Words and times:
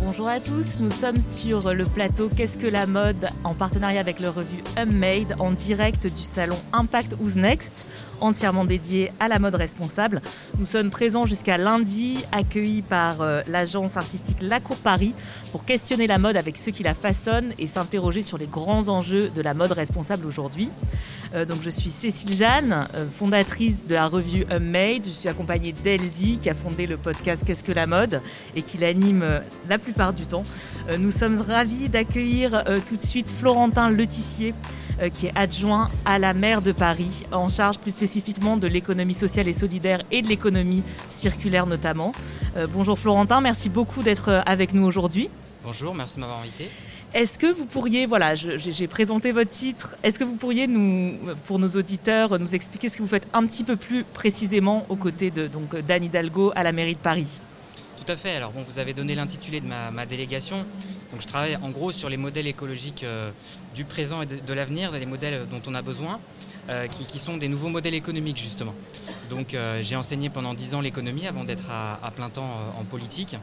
Bonjour 0.00 0.28
à 0.28 0.38
tous, 0.38 0.78
nous 0.78 0.92
sommes 0.92 1.20
sur 1.20 1.74
le 1.74 1.84
plateau 1.84 2.30
Qu'est-ce 2.34 2.56
que 2.56 2.68
la 2.68 2.86
mode 2.86 3.28
en 3.42 3.54
partenariat 3.54 3.98
avec 3.98 4.20
le 4.20 4.28
revue 4.28 4.62
Unmade 4.76 5.34
en 5.40 5.50
direct 5.50 6.06
du 6.06 6.22
salon 6.22 6.56
Impact 6.72 7.16
Who's 7.20 7.34
Next, 7.34 7.84
entièrement 8.20 8.64
dédié 8.64 9.12
à 9.18 9.26
la 9.26 9.40
mode 9.40 9.56
responsable. 9.56 10.22
Nous 10.58 10.64
sommes 10.64 10.90
présents 10.90 11.26
jusqu'à 11.26 11.58
lundi, 11.58 12.24
accueillis 12.30 12.82
par 12.82 13.20
euh, 13.20 13.42
l'agence 13.48 13.96
artistique 13.96 14.38
La 14.40 14.60
Cour 14.60 14.76
Paris 14.76 15.14
pour 15.50 15.64
questionner 15.64 16.06
la 16.06 16.18
mode 16.18 16.36
avec 16.36 16.56
ceux 16.56 16.70
qui 16.70 16.84
la 16.84 16.94
façonnent 16.94 17.52
et 17.58 17.66
s'interroger 17.66 18.22
sur 18.22 18.38
les 18.38 18.46
grands 18.46 18.88
enjeux 18.88 19.30
de 19.30 19.42
la 19.42 19.54
mode 19.54 19.72
responsable 19.72 20.26
aujourd'hui. 20.26 20.68
Euh, 21.34 21.44
donc 21.44 21.58
je 21.62 21.70
suis 21.70 21.90
Cécile 21.90 22.32
Jeanne, 22.32 22.88
euh, 22.94 23.06
fondatrice 23.10 23.86
de 23.86 23.94
la 23.94 24.06
revue 24.06 24.46
Unmade. 24.50 25.06
Je 25.06 25.10
suis 25.10 25.28
accompagnée 25.28 25.72
d'Elsie 25.72 26.38
qui 26.40 26.48
a 26.48 26.54
fondé 26.54 26.86
le 26.86 26.96
podcast 26.96 27.42
Qu'est-ce 27.44 27.64
que 27.64 27.72
la 27.72 27.86
mode 27.86 28.22
et 28.54 28.62
qui 28.62 28.78
l'anime 28.78 29.24
la 29.68 29.78
plupart 29.88 30.12
du 30.12 30.26
temps. 30.26 30.42
nous 30.98 31.10
sommes 31.10 31.40
ravis 31.40 31.88
d'accueillir 31.88 32.62
tout 32.86 32.96
de 32.96 33.02
suite 33.02 33.26
Florentin 33.26 33.88
Letissier 33.88 34.52
qui 35.14 35.28
est 35.28 35.32
adjoint 35.34 35.88
à 36.04 36.18
la 36.18 36.34
maire 36.34 36.60
de 36.60 36.72
Paris, 36.72 37.24
en 37.32 37.48
charge 37.48 37.78
plus 37.78 37.92
spécifiquement 37.92 38.58
de 38.58 38.66
l'économie 38.66 39.14
sociale 39.14 39.48
et 39.48 39.54
solidaire 39.54 40.02
et 40.10 40.20
de 40.20 40.28
l'économie 40.28 40.82
circulaire 41.08 41.66
notamment. 41.66 42.12
bonjour 42.70 42.98
Florentin, 42.98 43.40
merci 43.40 43.70
beaucoup 43.70 44.02
d'être 44.02 44.42
avec 44.44 44.74
nous 44.74 44.84
aujourd'hui. 44.84 45.30
Bonjour, 45.64 45.94
merci 45.94 46.16
de 46.16 46.20
m'avoir 46.20 46.40
invité. 46.40 46.68
Est-ce 47.14 47.38
que 47.38 47.46
vous 47.46 47.64
pourriez, 47.64 48.04
voilà, 48.04 48.34
j'ai 48.34 48.86
présenté 48.88 49.32
votre 49.32 49.50
titre, 49.50 49.96
est-ce 50.02 50.18
que 50.18 50.24
vous 50.24 50.36
pourriez 50.36 50.66
nous, 50.66 51.14
pour 51.46 51.58
nos 51.58 51.68
auditeurs, 51.68 52.38
nous 52.38 52.54
expliquer 52.54 52.90
ce 52.90 52.98
que 52.98 53.02
vous 53.02 53.08
faites 53.08 53.26
un 53.32 53.46
petit 53.46 53.64
peu 53.64 53.76
plus 53.76 54.04
précisément 54.04 54.84
aux 54.90 54.96
côtés 54.96 55.30
de 55.30 55.46
donc 55.46 55.74
d'Anne 55.86 56.04
Hidalgo 56.04 56.52
à 56.54 56.62
la 56.62 56.72
mairie 56.72 56.94
de 56.94 56.98
Paris? 57.00 57.40
À 58.08 58.16
fait. 58.16 58.36
Alors 58.36 58.52
bon, 58.52 58.62
vous 58.62 58.78
avez 58.78 58.94
donné 58.94 59.14
l'intitulé 59.14 59.60
de 59.60 59.66
ma, 59.66 60.06
délégation. 60.06 60.58
Donc 61.10 61.20
je 61.20 61.26
travaille 61.26 61.56
en 61.56 61.70
gros 61.70 61.92
sur 61.92 62.08
les 62.08 62.16
modèles 62.16 62.46
écologiques 62.46 63.04
euh, 63.04 63.30
du 63.74 63.84
présent 63.84 64.22
et 64.22 64.26
de, 64.26 64.52
l'avenir, 64.52 64.92
les 64.92 65.06
modèles 65.06 65.46
dont 65.50 65.62
on 65.66 65.74
a 65.74 65.82
besoin. 65.82 66.20
Euh, 66.70 66.86
qui, 66.86 67.18
sont 67.18 67.38
des 67.38 67.48
nouveaux 67.48 67.70
modèles 67.70 67.94
économiques 67.94 68.36
justement. 68.36 68.74
Donc 69.30 69.54
euh, 69.54 69.80
j'ai 69.82 69.96
enseigné 69.96 70.28
pendant 70.28 70.52
10 70.52 70.74
ans 70.74 70.82
l'économie 70.82 71.26
avant 71.26 71.44
d'être 71.44 71.70
à, 71.70 72.12
plein 72.14 72.28
temps 72.28 72.50
en 72.78 72.84
politique. 72.84 73.36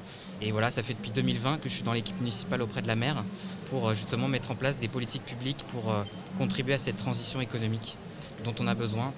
Et 0.43 0.51
voilà, 0.51 0.69
ça 0.69 0.83
fait 0.83 0.93
depuis 0.93 1.09
2020 1.09 1.57
que 1.57 1.67
je 1.67 1.73
suis 1.73 1.81
dans 1.81 1.93
l'équipe 1.93 2.19
municipale 2.19 2.61
auprès 2.61 2.83
de 2.83 2.87
la 2.87 2.95
maire 2.95 3.23
pour 3.71 3.95
justement 3.95 4.27
mettre 4.27 4.51
en 4.51 4.55
place 4.55 4.77
des 4.77 4.87
politiques 4.87 5.25
publiques 5.25 5.65
pour 5.71 5.91
contribuer 6.37 6.75
à 6.75 6.77
cette 6.77 6.97
transition 6.97 7.41
économique 7.41 7.97
dont 8.43 8.53
on 8.59 8.67
a 8.67 8.75
besoin 8.75 9.11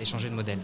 et 0.00 0.04
changer 0.04 0.30
de 0.30 0.34
modèle. 0.36 0.58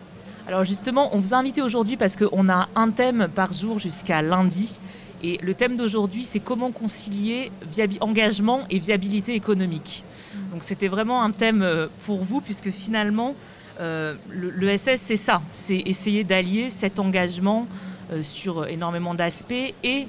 Alors 0.48 0.64
justement, 0.64 1.14
on 1.14 1.18
vous 1.18 1.34
a 1.34 1.36
invité 1.36 1.60
aujourd'hui 1.60 1.98
parce 1.98 2.16
qu'on 2.16 2.48
a 2.48 2.70
un 2.74 2.90
thème 2.90 3.28
par 3.34 3.52
jour 3.52 3.78
jusqu'à 3.78 4.22
lundi. 4.22 4.80
Et 5.22 5.36
le 5.42 5.52
thème 5.52 5.76
d'aujourd'hui, 5.76 6.24
c'est 6.24 6.40
comment 6.40 6.70
concilier 6.70 7.52
engagement 8.00 8.62
et 8.70 8.78
viabilité 8.78 9.34
économique. 9.34 10.04
Donc 10.50 10.62
c'était 10.62 10.88
vraiment 10.88 11.22
un 11.22 11.32
thème 11.32 11.88
pour 12.06 12.24
vous, 12.24 12.40
puisque 12.40 12.70
finalement, 12.70 13.34
le, 13.78 14.76
SS, 14.76 15.02
c'est 15.04 15.16
ça, 15.16 15.42
c'est 15.50 15.82
essayer 15.84 16.24
d'allier 16.24 16.70
cet 16.70 16.98
engagement 16.98 17.66
sur 18.22 18.66
énormément 18.68 19.12
d'aspects 19.12 19.74
et 19.84 20.08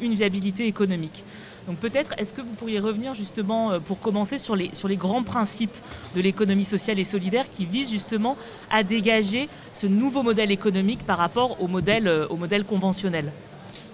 une 0.00 0.14
viabilité 0.14 0.66
économique. 0.66 1.22
Donc 1.66 1.78
peut-être, 1.78 2.14
est-ce 2.18 2.32
que 2.32 2.40
vous 2.40 2.52
pourriez 2.52 2.78
revenir 2.78 3.14
justement 3.14 3.72
euh, 3.72 3.80
pour 3.80 4.00
commencer 4.00 4.38
sur 4.38 4.54
les, 4.54 4.70
sur 4.72 4.88
les 4.88 4.96
grands 4.96 5.22
principes 5.22 5.76
de 6.14 6.20
l'économie 6.20 6.64
sociale 6.64 6.98
et 6.98 7.04
solidaire 7.04 7.48
qui 7.50 7.64
visent 7.64 7.90
justement 7.90 8.36
à 8.70 8.82
dégager 8.82 9.48
ce 9.72 9.86
nouveau 9.86 10.22
modèle 10.22 10.50
économique 10.50 11.04
par 11.04 11.18
rapport 11.18 11.60
au 11.60 11.66
modèle, 11.66 12.06
euh, 12.06 12.28
au 12.28 12.36
modèle 12.36 12.64
conventionnel? 12.64 13.32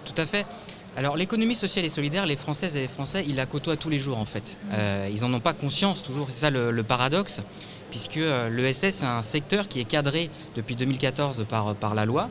Tout 0.05 0.21
à 0.21 0.25
fait. 0.25 0.45
Alors 0.95 1.17
l'économie 1.17 1.55
sociale 1.55 1.85
et 1.85 1.89
solidaire, 1.89 2.27
les 2.27 2.35
Françaises 2.35 2.75
et 2.75 2.81
les 2.81 2.87
Français, 2.87 3.25
ils 3.27 3.35
la 3.35 3.47
côtoient 3.47 3.77
tous 3.77 3.89
les 3.89 3.97
jours 3.97 4.19
en 4.19 4.25
fait. 4.25 4.57
Euh, 4.73 5.09
ils 5.11 5.21
n'en 5.21 5.33
ont 5.33 5.39
pas 5.39 5.53
conscience 5.53 6.03
toujours, 6.03 6.27
c'est 6.29 6.41
ça 6.41 6.49
le, 6.51 6.83
paradoxe, 6.83 7.41
puisque 7.89 8.19
l'ESS 8.51 8.83
est 8.83 9.03
un 9.03 9.23
secteur 9.23 9.67
qui 9.67 9.79
est 9.79 9.85
cadré 9.85 10.29
depuis 10.55 10.75
2014 10.75 11.47
par, 11.49 11.73
par 11.73 11.95
la 11.95 12.05
loi 12.05 12.29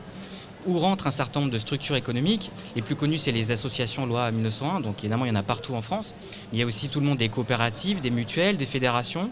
où 0.65 0.79
rentrent 0.79 1.07
un 1.07 1.11
certain 1.11 1.41
nombre 1.41 1.51
de 1.51 1.57
structures 1.57 1.95
économiques. 1.95 2.51
Les 2.75 2.81
plus 2.81 2.95
connues, 2.95 3.17
c'est 3.17 3.31
les 3.31 3.51
associations 3.51 4.05
loi 4.05 4.31
1901, 4.31 4.81
donc 4.81 4.99
évidemment, 4.99 5.25
il 5.25 5.29
y 5.29 5.31
en 5.31 5.35
a 5.35 5.43
partout 5.43 5.75
en 5.75 5.81
France. 5.81 6.13
Il 6.51 6.59
y 6.59 6.61
a 6.61 6.65
aussi 6.65 6.89
tout 6.89 6.99
le 6.99 7.05
monde 7.05 7.17
des 7.17 7.29
coopératives, 7.29 7.99
des 7.99 8.11
mutuelles, 8.11 8.57
des 8.57 8.65
fédérations. 8.65 9.29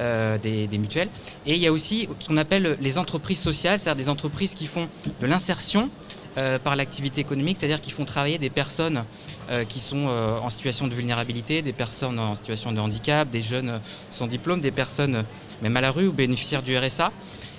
Euh, 0.00 0.38
des, 0.38 0.66
mutuelles. 0.76 1.08
Et 1.46 1.54
il 1.54 1.60
y 1.60 1.68
a 1.68 1.72
aussi 1.72 2.08
ce 2.18 2.26
qu'on 2.26 2.36
appelle 2.36 2.76
les 2.80 2.98
entreprises 2.98 3.38
sociales, 3.38 3.78
c'est-à-dire 3.78 4.04
des 4.04 4.10
entreprises 4.10 4.54
qui 4.54 4.66
font 4.66 4.88
de 5.20 5.26
l'insertion 5.26 5.88
euh, 6.36 6.58
par 6.58 6.74
l'activité 6.74 7.20
économique, 7.20 7.58
c'est-à-dire 7.60 7.80
qui 7.80 7.92
font 7.92 8.04
travailler 8.04 8.38
des 8.38 8.50
personnes 8.50 9.04
euh, 9.50 9.64
qui 9.64 9.78
sont 9.78 10.08
en 10.08 10.50
situation 10.50 10.88
de 10.88 10.94
vulnérabilité, 10.94 11.62
des 11.62 11.72
personnes 11.72 12.18
en 12.18 12.34
situation 12.34 12.72
de 12.72 12.80
handicap, 12.80 13.30
des 13.30 13.40
jeunes 13.40 13.80
sans 14.10 14.26
diplôme, 14.26 14.60
des 14.60 14.72
personnes 14.72 15.24
même 15.62 15.76
à 15.76 15.80
la 15.80 15.92
rue 15.92 16.08
ou 16.08 16.12
bénéficiaires 16.12 16.62
du 16.64 16.76
RSA. 16.76 17.12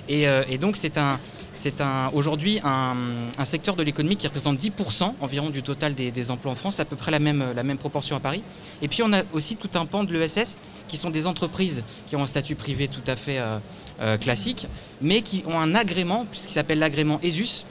et 0.09 0.57
donc 0.59 0.75
c'est 0.75 0.97
un, 0.97 1.21
c'est 1.55 1.81
aujourd'hui 2.13 2.59
un, 2.63 3.45
secteur 3.45 3.75
de 3.75 3.83
l'économie 3.83 4.17
qui 4.17 4.27
représente 4.27 4.59
10% 4.59 5.13
environ 5.21 5.49
du 5.49 5.63
total 5.63 5.95
des, 5.95 6.31
emplois 6.31 6.51
en 6.51 6.55
France, 6.55 6.79
à 6.79 6.85
peu 6.85 6.95
près 6.95 7.11
la 7.11 7.19
même, 7.19 7.77
proportion 7.79 8.15
à 8.15 8.19
Paris. 8.19 8.43
Et 8.81 8.87
puis 8.87 9.01
on 9.03 9.11
a 9.13 9.23
aussi 9.33 9.55
tout 9.55 9.69
un 9.75 9.85
pan 9.85 10.03
de 10.03 10.13
l'ESS 10.13 10.57
qui 10.87 10.97
sont 10.97 11.09
des 11.09 11.27
entreprises 11.27 11.83
qui 12.07 12.15
ont 12.15 12.23
un 12.23 12.27
statut 12.27 12.55
privé 12.55 12.87
tout 12.87 13.01
à 13.07 13.15
fait 13.15 13.39
euh, 13.39 13.57
euh, 14.01 14.17
classique, 14.17 14.67
mais 15.01 15.21
qui 15.21 15.43
ont 15.47 15.59
un 15.59 15.73
agrément, 15.73 16.25
puisqu'il 16.29 16.53
s'appelle 16.53 16.79
l'agrément 16.79 17.19
ESUS, 17.23 17.65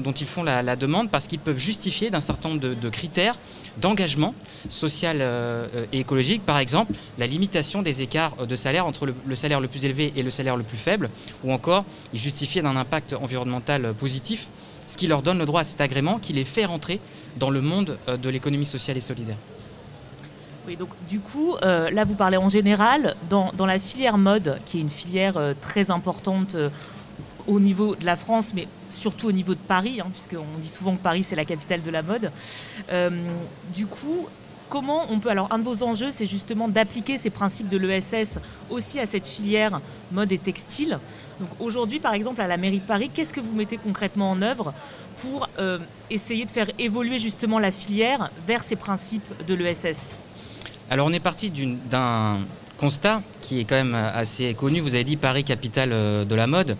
dont 0.00 0.12
ils 0.12 0.26
font 0.26 0.42
la, 0.42 0.76
demande 0.76 1.10
parce 1.10 1.26
qu'ils 1.26 1.38
peuvent 1.38 1.58
justifier 1.58 2.10
d'un 2.10 2.20
certain 2.20 2.50
nombre 2.50 2.60
de, 2.60 2.88
critères 2.88 3.38
d'engagement 3.78 4.34
social 4.68 5.18
euh, 5.20 5.86
et 5.92 6.00
écologique. 6.00 6.44
Par 6.44 6.58
exemple, 6.58 6.92
la 7.18 7.26
limitation 7.26 7.82
des 7.82 8.02
écarts 8.02 8.46
de 8.46 8.56
salaire 8.56 8.86
entre 8.86 9.06
le, 9.06 9.34
salaire 9.34 9.60
le 9.60 9.68
plus 9.68 9.84
élevé 9.84 10.12
et 10.16 10.22
le 10.22 10.30
salaire 10.30 10.56
le 10.56 10.64
plus 10.64 10.78
faible, 10.78 11.10
ou 11.44 11.52
encore 11.52 11.84
ils 12.12 12.18
justifier 12.18 12.62
d'un 12.62 12.76
impact 12.76 13.14
environnemental 13.14 13.94
positif, 13.94 14.48
ce 14.86 14.96
qui 14.96 15.06
leur 15.06 15.22
donne 15.22 15.38
le 15.38 15.46
droit 15.46 15.60
à 15.60 15.64
cet 15.64 15.80
agrément 15.80 16.18
qui 16.18 16.32
les 16.32 16.44
fait 16.44 16.64
rentrer 16.64 17.00
dans 17.36 17.50
le 17.50 17.60
monde 17.60 17.98
euh, 18.08 18.16
de 18.16 18.28
l'économie 18.28 18.66
sociale 18.66 18.96
et 18.96 19.00
solidaire. 19.02 19.36
Oui, 20.66 20.76
donc 20.76 20.90
du 21.08 21.20
coup, 21.20 21.56
euh, 21.62 21.90
là 21.90 22.04
vous 22.04 22.14
parlez 22.14 22.36
en 22.36 22.48
général, 22.48 23.16
dans, 23.30 23.52
la 23.58 23.78
filière 23.78 24.18
mode, 24.18 24.58
qui 24.66 24.78
est 24.78 24.80
une 24.80 24.90
filière 24.90 25.54
très 25.62 25.90
importante 25.90 26.56
au 27.48 27.58
niveau 27.58 27.96
de 27.96 28.04
la 28.04 28.14
France, 28.14 28.52
mais 28.54 28.68
surtout 28.90 29.26
au 29.28 29.32
niveau 29.32 29.54
de 29.54 29.60
Paris, 29.60 30.00
hein, 30.00 30.06
puisqu'on 30.12 30.58
dit 30.60 30.68
souvent 30.68 30.94
que 30.94 31.02
Paris 31.02 31.24
c'est 31.24 31.34
la 31.34 31.44
capitale 31.44 31.82
de 31.82 31.90
la 31.90 32.02
mode. 32.02 32.30
Euh, 32.92 33.10
du 33.74 33.86
coup, 33.86 34.28
comment 34.68 35.06
on 35.10 35.18
peut... 35.18 35.30
Alors 35.30 35.48
un 35.50 35.58
de 35.58 35.64
vos 35.64 35.82
enjeux, 35.82 36.10
c'est 36.10 36.26
justement 36.26 36.68
d'appliquer 36.68 37.16
ces 37.16 37.30
principes 37.30 37.68
de 37.68 37.78
l'ESS 37.78 38.38
aussi 38.70 39.00
à 39.00 39.06
cette 39.06 39.26
filière 39.26 39.80
mode 40.12 40.30
et 40.30 40.38
textile. 40.38 40.98
Donc 41.40 41.48
aujourd'hui, 41.58 42.00
par 42.00 42.12
exemple, 42.12 42.40
à 42.42 42.46
la 42.46 42.58
mairie 42.58 42.80
de 42.80 42.86
Paris, 42.86 43.10
qu'est-ce 43.12 43.32
que 43.32 43.40
vous 43.40 43.52
mettez 43.52 43.78
concrètement 43.78 44.30
en 44.30 44.42
œuvre 44.42 44.74
pour 45.16 45.48
euh, 45.58 45.78
essayer 46.10 46.44
de 46.44 46.50
faire 46.50 46.68
évoluer 46.78 47.18
justement 47.18 47.58
la 47.58 47.72
filière 47.72 48.30
vers 48.46 48.62
ces 48.62 48.76
principes 48.76 49.46
de 49.46 49.54
l'ESS 49.54 50.14
Alors 50.90 51.06
on 51.06 51.12
est 51.12 51.20
parti 51.20 51.50
d'un 51.90 52.40
constat 52.76 53.22
qui 53.40 53.60
est 53.60 53.64
quand 53.64 53.74
même 53.74 53.94
assez 53.94 54.52
connu. 54.54 54.80
Vous 54.80 54.94
avez 54.94 55.04
dit 55.04 55.16
Paris, 55.16 55.44
capitale 55.44 55.90
euh, 55.92 56.24
de 56.24 56.34
la 56.34 56.46
mode. 56.46 56.76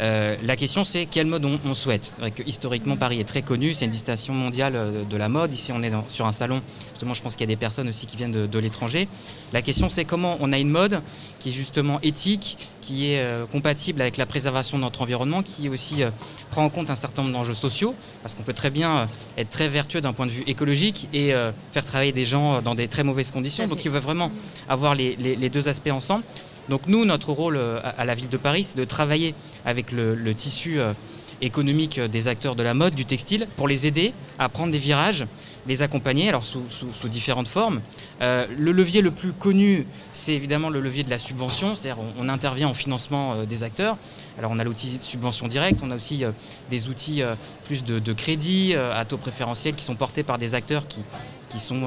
Euh, 0.00 0.36
la 0.42 0.56
question, 0.56 0.84
c'est 0.84 1.06
quel 1.06 1.26
mode 1.26 1.44
on, 1.44 1.74
souhaite. 1.74 2.14
Vrai 2.18 2.30
que, 2.30 2.42
historiquement, 2.44 2.96
Paris 2.96 3.20
est 3.20 3.28
très 3.28 3.42
connu, 3.42 3.74
c'est 3.74 3.84
une 3.84 3.90
destination 3.90 4.32
mondiale 4.32 4.74
euh, 4.76 5.04
de 5.04 5.16
la 5.16 5.28
mode. 5.28 5.52
Ici, 5.52 5.72
on 5.72 5.82
est 5.82 5.90
sur 6.08 6.26
un 6.26 6.32
salon, 6.32 6.62
justement, 6.90 7.14
je 7.14 7.22
pense 7.22 7.34
qu'il 7.34 7.48
y 7.48 7.50
a 7.50 7.54
des 7.54 7.56
personnes 7.56 7.88
aussi 7.88 8.06
qui 8.06 8.16
viennent 8.16 8.46
de, 8.46 8.58
l'étranger. 8.58 9.08
La 9.52 9.62
question, 9.62 9.88
c'est 9.88 10.04
comment 10.04 10.36
on 10.40 10.52
a 10.52 10.58
une 10.58 10.70
mode 10.70 11.00
qui 11.38 11.50
est 11.50 11.52
justement 11.52 12.00
éthique, 12.02 12.58
qui 12.80 13.12
est 13.12 13.20
euh, 13.20 13.46
compatible 13.46 14.00
avec 14.00 14.16
la 14.16 14.26
préservation 14.26 14.78
de 14.78 14.82
notre 14.82 15.02
environnement, 15.02 15.42
qui 15.42 15.68
aussi 15.68 16.02
prend 16.50 16.64
en 16.64 16.70
compte 16.70 16.90
un 16.90 16.94
certain 16.94 17.22
nombre 17.22 17.34
d'enjeux 17.34 17.54
sociaux, 17.54 17.94
parce 18.22 18.34
qu'on 18.34 18.42
peut 18.42 18.52
très 18.52 18.70
bien 18.70 19.08
être 19.36 19.50
très 19.50 19.68
vertueux 19.68 20.00
d'un 20.00 20.12
point 20.12 20.26
de 20.26 20.32
vue 20.32 20.44
écologique 20.46 21.08
et 21.12 21.32
faire 21.72 21.84
travailler 21.84 22.12
des 22.12 22.24
gens 22.24 22.62
dans 22.62 22.74
des 22.74 22.88
très 22.88 23.04
mauvaises 23.04 23.30
conditions. 23.30 23.66
Donc, 23.66 23.84
il 23.84 23.90
veut 23.90 24.00
vraiment 24.00 24.30
avoir 24.68 24.94
les 24.94 25.48
deux 25.50 25.68
aspects 25.68 25.90
ensemble. 25.90 26.24
Donc 26.68 26.82
nous, 26.86 27.04
notre 27.04 27.32
rôle 27.32 27.56
euh, 27.56 27.80
à 27.82 28.04
la 28.04 28.14
ville 28.14 28.28
de 28.28 28.36
Paris, 28.36 28.64
c'est 28.64 28.78
de 28.78 28.84
travailler 28.84 29.34
avec 29.64 29.90
le, 29.90 30.34
tissu 30.34 30.80
euh, 30.80 30.92
économique 31.40 31.98
des 32.00 32.28
acteurs 32.28 32.54
de 32.56 32.62
la 32.62 32.74
mode, 32.74 32.94
du 32.94 33.04
textile, 33.04 33.46
pour 33.56 33.68
les 33.68 33.86
aider 33.86 34.12
à 34.38 34.48
prendre 34.48 34.72
des 34.72 34.78
virages, 34.78 35.26
les 35.66 35.82
accompagner, 35.82 36.28
alors 36.28 36.44
sous, 36.44 37.08
différentes 37.08 37.48
formes. 37.48 37.80
Euh, 38.20 38.46
le 38.58 38.72
levier 38.72 39.00
le 39.00 39.10
plus 39.10 39.32
connu, 39.32 39.86
c'est 40.12 40.34
évidemment 40.34 40.68
le 40.68 40.80
levier 40.80 41.04
de 41.04 41.10
la 41.10 41.18
subvention, 41.18 41.74
c'est-à-dire 41.74 42.02
on, 42.18 42.28
intervient 42.28 42.68
en 42.68 42.74
financement 42.74 43.44
des 43.44 43.62
acteurs. 43.62 43.96
Alors 44.38 44.50
on 44.52 44.58
a 44.58 44.64
l'outil 44.64 44.98
de 44.98 45.02
subvention 45.02 45.48
directe, 45.48 45.80
on 45.82 45.90
a 45.90 45.96
aussi 45.96 46.24
des 46.70 46.88
outils 46.88 47.22
plus 47.64 47.84
de, 47.84 48.12
crédit 48.12 48.74
à 48.74 49.04
taux 49.04 49.16
préférentiel 49.16 49.74
qui 49.74 49.84
sont 49.84 49.96
portés 49.96 50.22
par 50.22 50.38
des 50.38 50.54
acteurs 50.54 50.86
qui, 50.86 51.02
qui 51.48 51.58
sont 51.58 51.82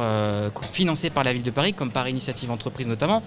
financés 0.71 1.09
par 1.09 1.23
la 1.23 1.33
ville 1.33 1.43
de 1.43 1.51
Paris, 1.51 1.73
comme 1.73 1.91
par 1.91 2.07
Initiative 2.07 2.51
Entreprise 2.51 2.87
notamment. 2.87 3.23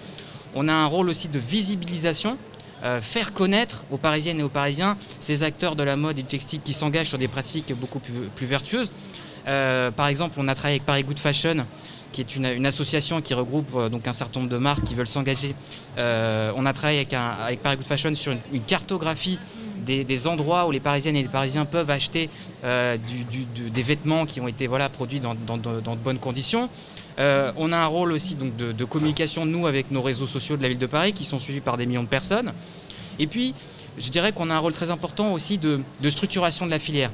On 0.55 0.67
a 0.67 0.73
un 0.73 0.85
rôle 0.85 1.09
aussi 1.09 1.27
de 1.27 1.37
visibilisation, 1.37 2.37
euh, 2.83 3.01
faire 3.01 3.33
connaître 3.33 3.83
aux 3.91 3.97
Parisiennes 3.97 4.39
et 4.39 4.43
aux 4.43 4.49
Parisiens 4.49 4.97
ces 5.19 5.43
acteurs 5.43 5.75
de 5.75 5.83
la 5.83 5.95
mode 5.95 6.17
et 6.17 6.23
du 6.23 6.27
textile 6.27 6.61
qui 6.61 6.73
s'engagent 6.73 7.09
sur 7.09 7.17
des 7.17 7.27
pratiques 7.27 7.73
beaucoup 7.73 7.99
plus, 7.99 8.45
vertueuses. 8.45 8.91
par 9.45 10.07
exemple, 10.07 10.35
on 10.39 10.47
a 10.47 10.55
travaillé 10.55 10.75
avec 10.75 10.85
Paris 10.85 11.03
Good 11.03 11.19
Fashion 11.19 11.65
qui 12.11 12.21
est 12.21 12.35
une, 12.37 12.65
association 12.65 13.21
qui 13.21 13.33
regroupe 13.33 13.89
donc 13.91 14.07
un 14.07 14.13
certain 14.13 14.39
nombre 14.39 14.49
de 14.49 14.57
marques 14.57 14.85
qui 14.85 14.95
veulent 14.95 15.05
s'engager. 15.05 15.53
on 15.97 16.65
a 16.65 16.73
travaillé 16.73 17.05
avec 17.13 17.61
Paris 17.61 17.75
Good 17.75 17.85
Fashion 17.87 18.15
sur 18.15 18.31
une 18.53 18.61
cartographie 18.61 19.37
des, 19.85 20.27
endroits 20.27 20.67
où 20.67 20.71
les 20.71 20.79
Parisiennes 20.79 21.15
et 21.15 21.21
les 21.21 21.29
Parisiens 21.29 21.65
peuvent 21.65 21.89
acheter 21.89 22.29
euh, 22.63 22.97
des 23.73 23.83
vêtements 23.83 24.25
qui 24.25 24.41
ont 24.41 24.47
été 24.47 24.67
produits 24.93 25.19
dans, 25.19 25.35
de 25.35 26.01
bonnes 26.03 26.19
conditions. 26.19 26.69
Euh, 27.17 27.51
on 27.55 27.71
a 27.71 27.77
un 27.77 27.85
rôle 27.85 28.11
aussi 28.11 28.35
donc, 28.35 28.55
de, 28.55 28.85
communication, 28.85 29.45
nous, 29.45 29.67
avec 29.67 29.91
nos 29.91 30.01
réseaux 30.01 30.27
sociaux 30.27 30.57
de 30.57 30.63
la 30.63 30.69
ville 30.69 30.77
de 30.77 30.85
Paris, 30.85 31.13
qui 31.13 31.23
sont 31.23 31.39
suivis 31.39 31.61
par 31.61 31.77
des 31.77 31.85
millions 31.85 32.03
de 32.03 32.07
personnes. 32.07 32.53
Et 33.19 33.27
puis, 33.27 33.53
je 33.97 34.09
dirais 34.09 34.33
qu'on 34.33 34.49
a 34.49 34.55
un 34.55 34.59
rôle 34.59 34.73
très 34.73 34.91
important 34.91 35.33
aussi 35.33 35.57
de, 35.57 35.81
structuration 36.09 36.65
de 36.65 36.71
la 36.71 36.79
filière. 36.79 37.11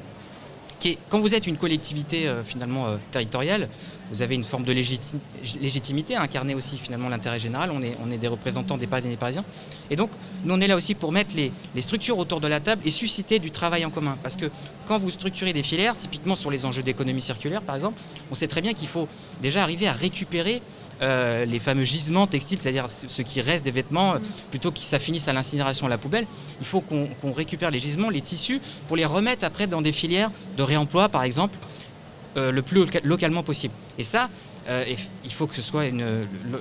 Quand 1.08 1.20
vous 1.20 1.34
êtes 1.34 1.46
une 1.46 1.56
collectivité 1.56 2.26
euh, 2.26 2.42
finalement 2.42 2.86
territoriale, 3.10 3.68
vous 4.12 4.20
avez 4.20 4.34
une 4.34 4.44
forme 4.44 4.64
de 4.64 4.72
légitimité 4.72 6.16
à 6.16 6.20
incarner 6.20 6.54
aussi 6.54 6.76
finalement 6.76 7.08
l'intérêt 7.08 7.38
général. 7.38 7.70
On 7.72 7.82
est, 7.82 7.96
on 8.04 8.10
est 8.10 8.18
des 8.18 8.28
représentants 8.28 8.76
des 8.76 8.86
Parisiens 8.86 9.10
et 9.10 9.14
des 9.14 9.18
Parisiens. 9.18 9.44
Et 9.90 9.96
donc, 9.96 10.10
nous, 10.44 10.54
on 10.54 10.60
est 10.60 10.66
là 10.66 10.76
aussi 10.76 10.94
pour 10.94 11.12
mettre 11.12 11.34
les, 11.34 11.50
structures 11.80 12.18
autour 12.18 12.40
de 12.40 12.46
la 12.46 12.60
table 12.60 12.82
et 12.84 12.90
susciter 12.90 13.38
du 13.38 13.50
travail 13.50 13.86
en 13.86 13.90
commun. 13.90 14.18
Parce 14.22 14.36
que 14.36 14.50
quand 14.86 14.98
vous 14.98 15.10
structurez 15.10 15.54
des 15.54 15.62
filières, 15.62 15.96
typiquement 15.96 16.36
sur 16.36 16.50
les 16.50 16.66
enjeux 16.66 16.82
d'économie 16.82 17.22
circulaire, 17.22 17.62
par 17.62 17.74
exemple, 17.74 17.98
on 18.30 18.34
sait 18.34 18.48
très 18.48 18.60
bien 18.60 18.74
qu'il 18.74 18.88
faut 18.88 19.08
déjà 19.40 19.62
arriver 19.62 19.88
à 19.88 19.92
récupérer 19.92 20.60
euh, 21.02 21.44
les 21.44 21.58
fameux 21.58 21.84
gisements 21.84 22.26
textiles, 22.26 22.58
c'est-à-dire 22.60 22.88
ce 22.88 23.22
qui 23.22 23.40
reste 23.40 23.64
des 23.64 23.72
vêtements, 23.72 24.14
euh, 24.14 24.18
plutôt 24.50 24.70
qu'ils 24.70 24.86
s'affinissent 24.86 25.26
à 25.26 25.32
l'incinération 25.32 25.86
à 25.86 25.88
la 25.88 25.98
poubelle. 25.98 26.26
Il 26.60 26.66
faut 26.66 26.80
qu'on 26.80 27.32
récupère 27.32 27.70
les 27.72 27.80
gisements, 27.80 28.08
les 28.08 28.20
tissus, 28.20 28.60
pour 28.86 28.96
les 28.96 29.04
remettre 29.04 29.44
après 29.44 29.66
dans 29.66 29.82
des 29.82 29.92
filières 29.92 30.30
de 30.56 30.62
réemploi, 30.62 31.08
par 31.08 31.24
exemple, 31.24 31.56
euh, 32.36 32.52
le 32.52 32.62
plus 32.62 32.86
localement 33.04 33.42
possible. 33.42 33.74
Et 33.98 34.04
ça, 34.04 34.30
euh, 34.68 34.84
il 35.24 35.32
faut 35.32 35.46
que 35.46 35.54
ce 35.54 35.62
soit 35.62 35.84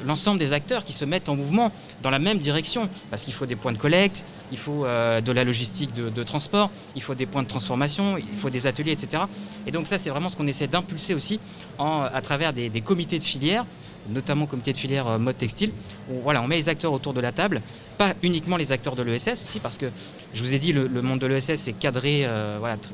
l'ensemble 0.05 0.39
des 0.39 0.53
acteurs 0.53 0.83
qui 0.83 0.93
se 0.93 1.05
mettent 1.05 1.29
en 1.29 1.35
mouvement 1.35 1.71
dans 2.01 2.09
la 2.09 2.19
même 2.19 2.39
direction, 2.39 2.89
parce 3.09 3.23
qu'il 3.23 3.33
faut 3.33 3.45
des 3.45 3.55
points 3.55 3.73
de 3.73 3.77
collecte, 3.77 4.25
il 4.51 4.57
faut 4.57 4.85
euh, 4.85 5.21
de 5.21 5.31
la 5.31 5.43
logistique 5.43 5.93
de, 5.93 6.23
transport, 6.23 6.71
il 6.95 7.01
faut 7.01 7.15
des 7.15 7.25
points 7.25 7.43
de 7.43 7.47
transformation, 7.47 8.17
il 8.17 8.37
faut 8.37 8.49
des 8.49 8.67
ateliers, 8.67 8.91
etc. 8.91 9.23
Et 9.67 9.71
donc 9.71 9.87
ça, 9.87 9.97
c'est 9.97 10.09
vraiment 10.09 10.29
ce 10.29 10.35
qu'on 10.35 10.47
essaie 10.47 10.67
d'impulser 10.67 11.13
aussi 11.13 11.39
à 11.79 12.21
travers 12.21 12.53
des, 12.53 12.69
comités 12.81 13.19
de 13.19 13.23
filière 13.23 13.65
notamment 14.09 14.47
comité 14.47 14.73
de 14.73 14.77
filière 14.79 15.07
euh, 15.07 15.19
mode 15.19 15.37
textile, 15.37 15.71
où 16.09 16.27
on 16.27 16.47
met 16.47 16.55
les 16.55 16.69
acteurs 16.69 16.91
autour 16.91 17.13
de 17.13 17.21
la 17.21 17.31
table, 17.31 17.61
pas 17.99 18.15
uniquement 18.23 18.57
les 18.57 18.71
acteurs 18.71 18.95
de 18.95 19.03
l'ESS 19.03 19.33
aussi, 19.33 19.59
parce 19.59 19.77
que 19.77 19.91
je 20.33 20.41
vous 20.41 20.55
ai 20.55 20.59
dit, 20.59 20.73
le, 20.73 20.89
monde 21.03 21.19
de 21.19 21.27
l'ESS 21.27 21.67
est 21.67 21.77
cadré 21.79 22.27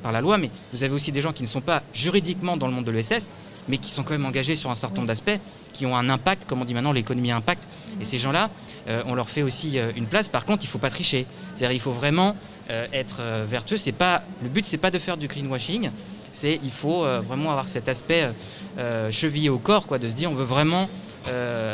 par 0.03 0.11
la 0.11 0.19
loi, 0.19 0.37
mais 0.37 0.51
vous 0.73 0.83
avez 0.83 0.93
aussi 0.93 1.13
des 1.13 1.21
gens 1.21 1.31
qui 1.31 1.43
ne 1.43 1.47
sont 1.47 1.61
pas 1.61 1.81
juridiquement 1.93 2.57
dans 2.57 2.67
le 2.67 2.73
monde 2.73 2.83
de 2.83 2.91
l'ESS, 2.91 3.31
mais 3.67 3.77
qui 3.77 3.91
sont 3.91 4.03
quand 4.03 4.11
même 4.13 4.25
engagés 4.25 4.55
sur 4.55 4.69
un 4.69 4.75
certain 4.75 4.97
nombre 4.97 5.07
d'aspects, 5.07 5.39
qui 5.73 5.85
ont 5.85 5.95
un 5.95 6.09
impact, 6.09 6.47
comme 6.47 6.61
on 6.61 6.65
dit 6.65 6.73
maintenant, 6.73 6.91
l'économie 6.91 7.31
impact. 7.31 7.67
Et 8.01 8.05
ces 8.05 8.17
gens-là, 8.17 8.49
euh, 8.87 9.03
on 9.05 9.15
leur 9.15 9.29
fait 9.29 9.43
aussi 9.43 9.79
une 9.95 10.05
place. 10.05 10.27
Par 10.27 10.45
contre, 10.45 10.63
il 10.63 10.67
ne 10.67 10.71
faut 10.71 10.77
pas 10.77 10.89
tricher. 10.89 11.25
C'est-à-dire, 11.55 11.75
il 11.75 11.81
faut 11.81 11.91
vraiment 11.91 12.35
être 12.91 13.21
vertueux. 13.47 13.77
C'est 13.77 13.93
pas 13.93 14.23
le 14.43 14.49
but, 14.49 14.65
c'est 14.65 14.77
pas 14.77 14.91
de 14.91 14.99
faire 14.99 15.15
du 15.15 15.27
greenwashing 15.27 15.89
c'est 16.37 16.59
il 16.63 16.71
faut 16.71 17.03
euh, 17.03 17.19
vraiment 17.19 17.49
avoir 17.51 17.67
cet 17.67 17.89
aspect 17.89 18.23
euh, 18.23 18.31
euh, 18.77 19.11
chevillé 19.11 19.49
au 19.49 19.57
corps, 19.57 19.87
quoi, 19.87 19.97
de 19.97 20.07
se 20.07 20.13
dire 20.13 20.31
on 20.31 20.35
veut 20.35 20.43
vraiment 20.43 20.89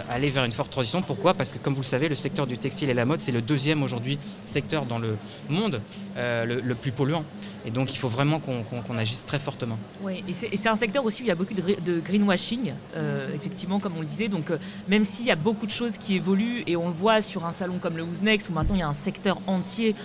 aller 0.09 0.31
vers 0.31 0.45
une 0.45 0.51
forte 0.51 0.71
transition. 0.71 1.03
Pourquoi? 1.03 1.35
Parce 1.35 1.53
que 1.53 1.59
comme 1.59 1.75
vous 1.75 1.81
le 1.81 1.85
savez, 1.85 2.09
le 2.09 2.15
secteur 2.15 2.47
du 2.47 2.57
textile 2.57 2.89
et 2.89 2.95
la 2.95 3.05
mode, 3.05 3.19
c'est 3.19 3.31
le 3.31 3.43
deuxième 3.43 3.83
aujourd'hui 3.83 4.17
secteur 4.45 4.85
dans 4.85 4.97
le 4.97 5.15
monde 5.47 5.79
le, 6.17 6.73
plus 6.73 6.91
polluant. 6.91 7.23
Et 7.65 7.71
donc 7.71 7.93
il 7.93 7.97
faut 7.97 8.09
vraiment 8.09 8.39
qu'on 8.39 8.97
agisse 8.97 9.25
très 9.25 9.39
fortement. 9.39 9.77
Oui, 10.01 10.23
et 10.27 10.33
c'est 10.33 10.69
un 10.69 10.75
secteur 10.75 11.05
aussi 11.05 11.21
où 11.21 11.25
il 11.25 11.29
y 11.29 11.31
a 11.31 11.35
beaucoup 11.35 11.53
de, 11.53 11.99
greenwashing, 11.99 12.73
effectivement, 13.33 13.79
comme 13.79 13.93
on 13.97 14.01
le 14.01 14.07
disait. 14.07 14.27
Donc 14.27 14.51
même 14.87 15.03
s'il 15.03 15.25
y 15.25 15.31
a 15.31 15.35
beaucoup 15.35 15.65
de 15.65 15.71
choses 15.71 15.97
qui 15.97 16.15
évoluent, 16.15 16.63
et 16.67 16.75
on 16.75 16.87
le 16.87 16.93
voit 16.93 17.21
sur 17.21 17.45
un 17.45 17.51
salon 17.51 17.77
comme 17.79 17.97
le 17.97 18.05
Next, 18.21 18.49
où 18.49 18.53
maintenant 18.53 18.75
il 18.75 18.79
y 18.79 18.83
a 18.83 18.87
un 18.87 18.93
secteur 18.93 19.39
entier 19.47 19.95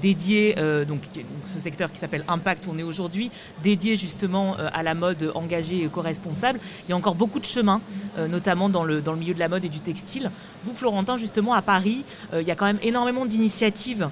dédié, 0.00 0.54
donc, 0.86 1.00
ce 1.44 1.58
secteur 1.58 1.92
qui 1.92 1.98
s'appelle 1.98 2.24
Impact, 2.28 2.66
on 2.68 2.78
est 2.78 2.82
aujourd'hui, 2.82 3.30
dédié 3.62 3.96
justement 3.96 4.56
euh, 4.58 4.68
à 4.72 4.82
la 4.82 4.94
mode 4.94 5.32
engagée 5.34 5.78
et 5.78 5.84
éco-responsable. 5.84 6.60
Il 6.86 6.90
y 6.90 6.92
a 6.92 6.96
encore 6.96 7.14
beaucoup 7.14 7.40
de 7.40 7.44
chemin, 7.44 7.80
euh, 8.18 8.28
notamment 8.28 8.68
dans 8.68 8.84
le, 8.84 9.00
dans 9.00 9.12
le 9.12 9.18
milieu 9.18 9.34
de 9.34 9.38
la 9.38 9.48
mode 9.48 9.64
et 9.64 9.68
du 9.68 9.80
textile. 9.80 10.30
Vous, 10.64 10.72
Florentin, 10.74 11.16
justement, 11.16 11.54
à 11.54 11.62
Paris, 11.62 12.04
euh, 12.32 12.42
il 12.42 12.48
y 12.48 12.50
a 12.50 12.54
quand 12.54 12.66
même 12.66 12.78
énormément 12.82 13.26
d'initiatives 13.26 14.08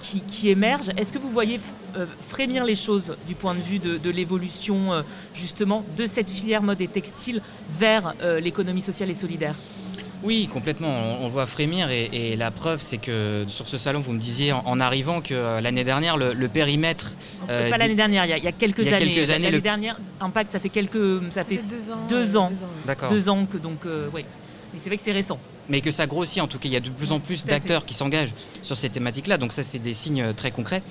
qui, 0.00 0.48
émergent. 0.48 0.90
Est-ce 0.96 1.12
que 1.12 1.18
vous 1.18 1.30
voyez 1.30 1.60
frémir 2.28 2.64
les 2.64 2.74
choses 2.74 3.16
du 3.26 3.34
point 3.34 3.54
de 3.54 3.60
vue 3.60 3.78
de, 3.78 3.98
de 3.98 4.10
l'évolution, 4.10 5.04
justement, 5.34 5.84
de 5.96 6.06
cette 6.06 6.30
filière 6.30 6.62
mode 6.62 6.80
et 6.80 6.88
textile 6.88 7.42
vers 7.78 8.14
l'économie 8.40 8.80
sociale 8.80 9.10
et 9.10 9.14
solidaire 9.14 9.54
oui, 10.22 10.48
complètement. 10.52 10.88
On, 11.20 11.28
voit 11.28 11.46
frémir 11.46 11.90
et, 11.90 12.36
la 12.36 12.50
preuve, 12.50 12.80
c'est 12.82 12.98
que 12.98 13.44
sur 13.48 13.68
ce 13.68 13.78
salon, 13.78 14.00
vous 14.00 14.12
me 14.12 14.18
disiez 14.18 14.52
en, 14.52 14.80
arrivant 14.80 15.20
que 15.20 15.34
euh, 15.34 15.60
l'année 15.60 15.84
dernière, 15.84 16.16
le, 16.16 16.48
périmètre. 16.48 17.14
Euh, 17.48 17.70
pas 17.70 17.78
l'année 17.78 17.94
dernière, 17.94 18.26
il 18.26 18.44
y, 18.44 18.48
a, 18.48 18.52
quelques 18.52 18.86
années. 18.92 19.26
l'année 19.26 19.60
dernière, 19.60 19.98
Impact, 20.20 20.52
ça 20.52 20.60
fait 20.60 20.68
quelques, 20.68 21.22
ça, 21.30 21.44
fait, 21.44 21.62
deux 21.68 21.90
ans. 21.90 22.06
Deux 22.08 22.36
ans. 22.36 22.50
D'accord. 22.86 23.10
Deux 23.10 23.28
ans 23.28 23.46
que 23.46 23.56
donc, 23.56 23.86
euh, 23.86 24.08
oui. 24.14 24.24
Mais 24.72 24.78
c'est 24.78 24.90
vrai 24.90 24.96
que 24.96 25.02
c'est 25.02 25.12
récent. 25.12 25.38
Mais 25.68 25.80
que 25.80 25.90
ça 25.90 26.06
grossit, 26.06 26.42
en 26.42 26.48
tout 26.48 26.58
cas, 26.58 26.68
il 26.68 26.72
y 26.72 26.76
a 26.76 26.80
de 26.80 26.90
plus 26.90 27.12
en 27.12 27.20
plus 27.20 27.44
d'acteurs 27.44 27.84
qui 27.84 27.94
s'engagent 27.94 28.34
sur 28.62 28.76
ces 28.76 28.90
thématiques-là. 28.90 29.38
Donc 29.38 29.52
ça, 29.52 29.62
c'est 29.62 29.78
des 29.78 29.94
signes 29.94 30.34
très 30.34 30.50
concrets. 30.50 30.82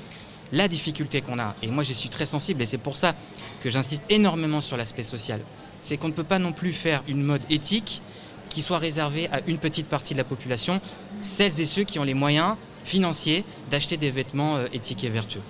La 0.51 0.67
difficulté 0.67 1.21
qu'on 1.21 1.39
a, 1.39 1.55
et 1.61 1.67
moi 1.67 1.83
j'y 1.83 1.93
suis 1.93 2.09
très 2.09 2.25
sensible, 2.25 2.61
et 2.61 2.65
c'est 2.65 2.77
pour 2.77 2.97
ça 2.97 3.15
que 3.61 3.69
j'insiste 3.69 4.03
énormément 4.09 4.61
sur 4.61 4.77
l'aspect 4.77 5.03
social, 5.03 5.41
c'est 5.81 5.97
qu'on 5.97 6.07
ne 6.07 6.13
peut 6.13 6.23
pas 6.23 6.39
non 6.39 6.53
plus 6.53 6.73
faire 6.73 7.03
une 7.07 7.21
mode 7.21 7.41
éthique 7.49 8.01
qui 8.49 8.61
soit 8.61 8.79
réservé 8.79 9.29
à 9.31 9.41
une 9.47 9.59
petite 9.59 9.87
partie 9.87 10.13
de 10.13 10.17
la 10.17 10.23
population, 10.23 10.81
celles 11.21 11.61
et 11.61 11.65
ceux 11.65 11.83
qui 11.83 11.99
ont 11.99 12.03
les 12.03 12.15
moyens 12.15 12.55
financiers 12.83 13.43
d'acheter 13.69 13.97
des 13.97 14.09
vêtements 14.09 14.57
euh, 14.57 14.67
éthiques 14.73 15.03
et 15.03 15.09
vertueux. 15.09 15.41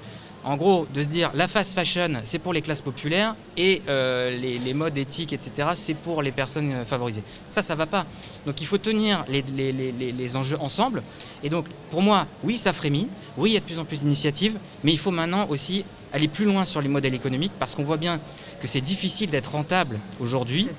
En 0.44 0.56
gros, 0.56 0.88
de 0.94 1.04
se 1.04 1.10
dire 1.10 1.32
la 1.34 1.48
fast 1.48 1.74
fashion, 1.74 2.22
c'est 2.24 2.40
pour 2.40 2.54
les 2.54 2.62
classes 2.62 2.82
populaires 2.82 3.36
et 3.58 3.82
euh, 3.90 4.36
les, 4.38 4.74
modes 4.74 4.98
éthiques, 4.98 5.34
etc., 5.34 5.70
c'est 5.76 5.94
pour 5.94 6.22
les 6.22 6.32
personnes 6.32 6.72
euh, 6.72 6.86
favorisées. 6.86 7.24
Ça, 7.50 7.62
ça 7.62 7.76
va 7.76 7.86
pas. 7.86 8.06
Donc 8.46 8.62
il 8.62 8.68
faut 8.68 8.78
tenir 8.78 9.26
les, 9.28 9.44
les, 9.44 10.36
enjeux 10.38 10.58
ensemble. 10.60 11.04
Et 11.44 11.50
donc, 11.50 11.66
pour 11.90 12.02
moi, 12.02 12.26
oui, 12.44 12.58
ça 12.58 12.72
frémit. 12.72 13.10
Oui, 13.38 13.52
il 13.52 13.54
y 13.54 13.58
a 13.58 13.60
de 13.60 13.66
plus 13.66 13.80
en 13.80 13.86
plus 13.86 14.00
d'initiatives. 14.00 14.58
Mais 14.84 14.94
il 14.94 14.98
faut 14.98 15.12
maintenant 15.12 15.48
aussi 15.50 15.84
aller 16.14 16.28
plus 16.28 16.46
loin 16.46 16.64
sur 16.64 16.82
les 16.82 16.90
modèles 16.90 17.14
économiques 17.14 17.52
parce 17.60 17.76
qu'on 17.76 17.84
voit 17.84 17.98
bien 17.98 18.20
que 18.62 18.68
c'est 18.68 18.82
difficile 18.82 19.30
d'être 19.30 19.52
rentable 19.52 20.00
aujourd'hui 20.20 20.70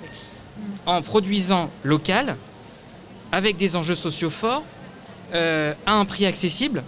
en 0.86 1.02
produisant 1.02 1.70
local, 1.84 2.36
avec 3.32 3.56
des 3.56 3.76
enjeux 3.76 3.94
sociaux 3.94 4.30
forts, 4.30 4.62
euh, 5.34 5.74
à 5.86 5.94
un 5.94 6.04
prix 6.04 6.26
accessible. 6.26 6.82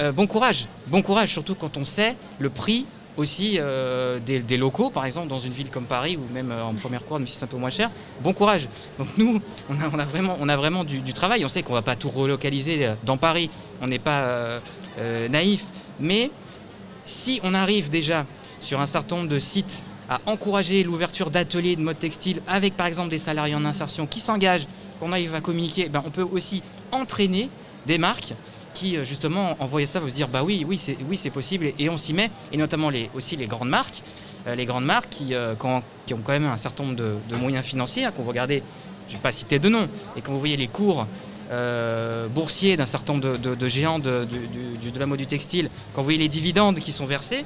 Euh, 0.00 0.12
bon 0.12 0.26
courage, 0.26 0.66
bon 0.88 1.02
courage, 1.02 1.30
surtout 1.30 1.54
quand 1.54 1.76
on 1.76 1.84
sait 1.84 2.16
le 2.40 2.50
prix 2.50 2.86
aussi 3.16 3.58
euh, 3.60 4.18
des, 4.18 4.56
locaux, 4.56 4.90
par 4.90 5.06
exemple 5.06 5.28
dans 5.28 5.38
une 5.38 5.52
ville 5.52 5.70
comme 5.70 5.84
Paris 5.84 6.16
ou 6.16 6.32
même 6.32 6.52
en 6.52 6.74
première 6.74 7.04
cour, 7.04 7.18
même 7.18 7.28
si 7.28 7.36
c'est 7.36 7.44
un 7.44 7.48
peu 7.48 7.56
moins 7.56 7.70
cher. 7.70 7.90
Bon 8.20 8.32
courage. 8.32 8.68
Donc 8.98 9.08
nous, 9.16 9.40
on 9.70 9.98
a, 10.48 10.56
vraiment, 10.56 10.82
du, 10.82 11.12
travail. 11.12 11.44
On 11.44 11.48
sait 11.48 11.62
qu'on 11.62 11.74
ne 11.74 11.78
va 11.78 11.82
pas 11.82 11.94
tout 11.94 12.08
relocaliser 12.08 12.90
dans 13.04 13.16
Paris. 13.16 13.50
On 13.80 13.86
n'est 13.86 14.00
pas 14.00 14.60
naïf. 15.30 15.64
Mais 16.00 16.32
si 17.04 17.40
on 17.44 17.54
arrive 17.54 17.88
déjà 17.88 18.26
sur 18.58 18.80
un 18.80 18.86
certain 18.86 19.16
nombre 19.16 19.28
de 19.28 19.38
sites 19.38 19.84
à 20.10 20.20
encourager 20.26 20.82
l'ouverture 20.82 21.30
d'ateliers 21.30 21.76
de 21.76 21.82
mode 21.82 21.98
textile 21.98 22.42
avec 22.48 22.76
par 22.76 22.86
exemple 22.86 23.10
des 23.10 23.18
salariés 23.18 23.54
en 23.54 23.64
insertion 23.64 24.06
qui 24.06 24.18
s'engagent, 24.20 24.66
qu'on 24.98 25.12
arrive 25.12 25.34
à 25.36 25.40
communiquer, 25.40 25.88
ben, 25.88 26.02
on 26.04 26.10
peut 26.10 26.26
aussi 26.30 26.62
entraîner 26.90 27.48
des 27.86 27.98
marques 27.98 28.34
qui 28.74 28.96
euh, 28.96 29.04
justement 29.04 29.56
en 29.60 29.86
ça 29.86 30.00
vont 30.00 30.08
se 30.08 30.14
dire 30.14 30.28
bah 30.28 30.42
oui 30.42 30.64
oui 30.68 30.76
c'est 30.76 30.96
oui 31.08 31.16
c'est 31.16 31.30
possible 31.30 31.72
et, 31.78 31.88
on 31.88 31.96
s'y 31.96 32.12
met 32.12 32.30
et 32.52 32.56
notamment 32.56 32.90
aussi 33.14 33.36
les 33.36 33.46
grandes 33.46 33.68
marques 33.68 34.02
euh, 34.46 34.54
les 34.54 34.66
grandes 34.66 34.84
marques 34.84 35.08
qui, 35.08 35.34
euh, 35.34 35.54
qui, 36.06 36.14
ont 36.14 36.20
quand 36.22 36.32
même 36.32 36.46
un 36.46 36.56
certain 36.56 36.84
nombre 36.84 36.96
de, 36.96 37.36
moyens 37.36 37.64
financiers 37.64 38.04
hein, 38.04 38.12
quand 38.14 38.22
vous 38.22 38.32
je 38.32 38.38
ne 38.38 38.48
vais 38.48 39.22
pas 39.22 39.32
citer 39.32 39.58
de 39.58 39.68
nom 39.68 39.88
et 40.16 40.20
quand 40.20 40.32
vous 40.32 40.38
voyez 40.38 40.56
les 40.56 40.68
cours 40.68 41.06
boursiers 42.34 42.76
d'un 42.76 42.86
certain 42.86 43.12
nombre 43.14 43.38
de, 43.38 43.68
géants 43.68 43.98
de, 43.98 44.26
de, 44.26 44.98
la 44.98 45.06
mode 45.06 45.18
du 45.18 45.26
textile 45.26 45.70
quand 45.94 46.00
vous 46.00 46.06
voyez 46.06 46.18
les 46.18 46.28
dividendes 46.28 46.80
qui 46.80 46.90
sont 46.90 47.06
versés 47.06 47.44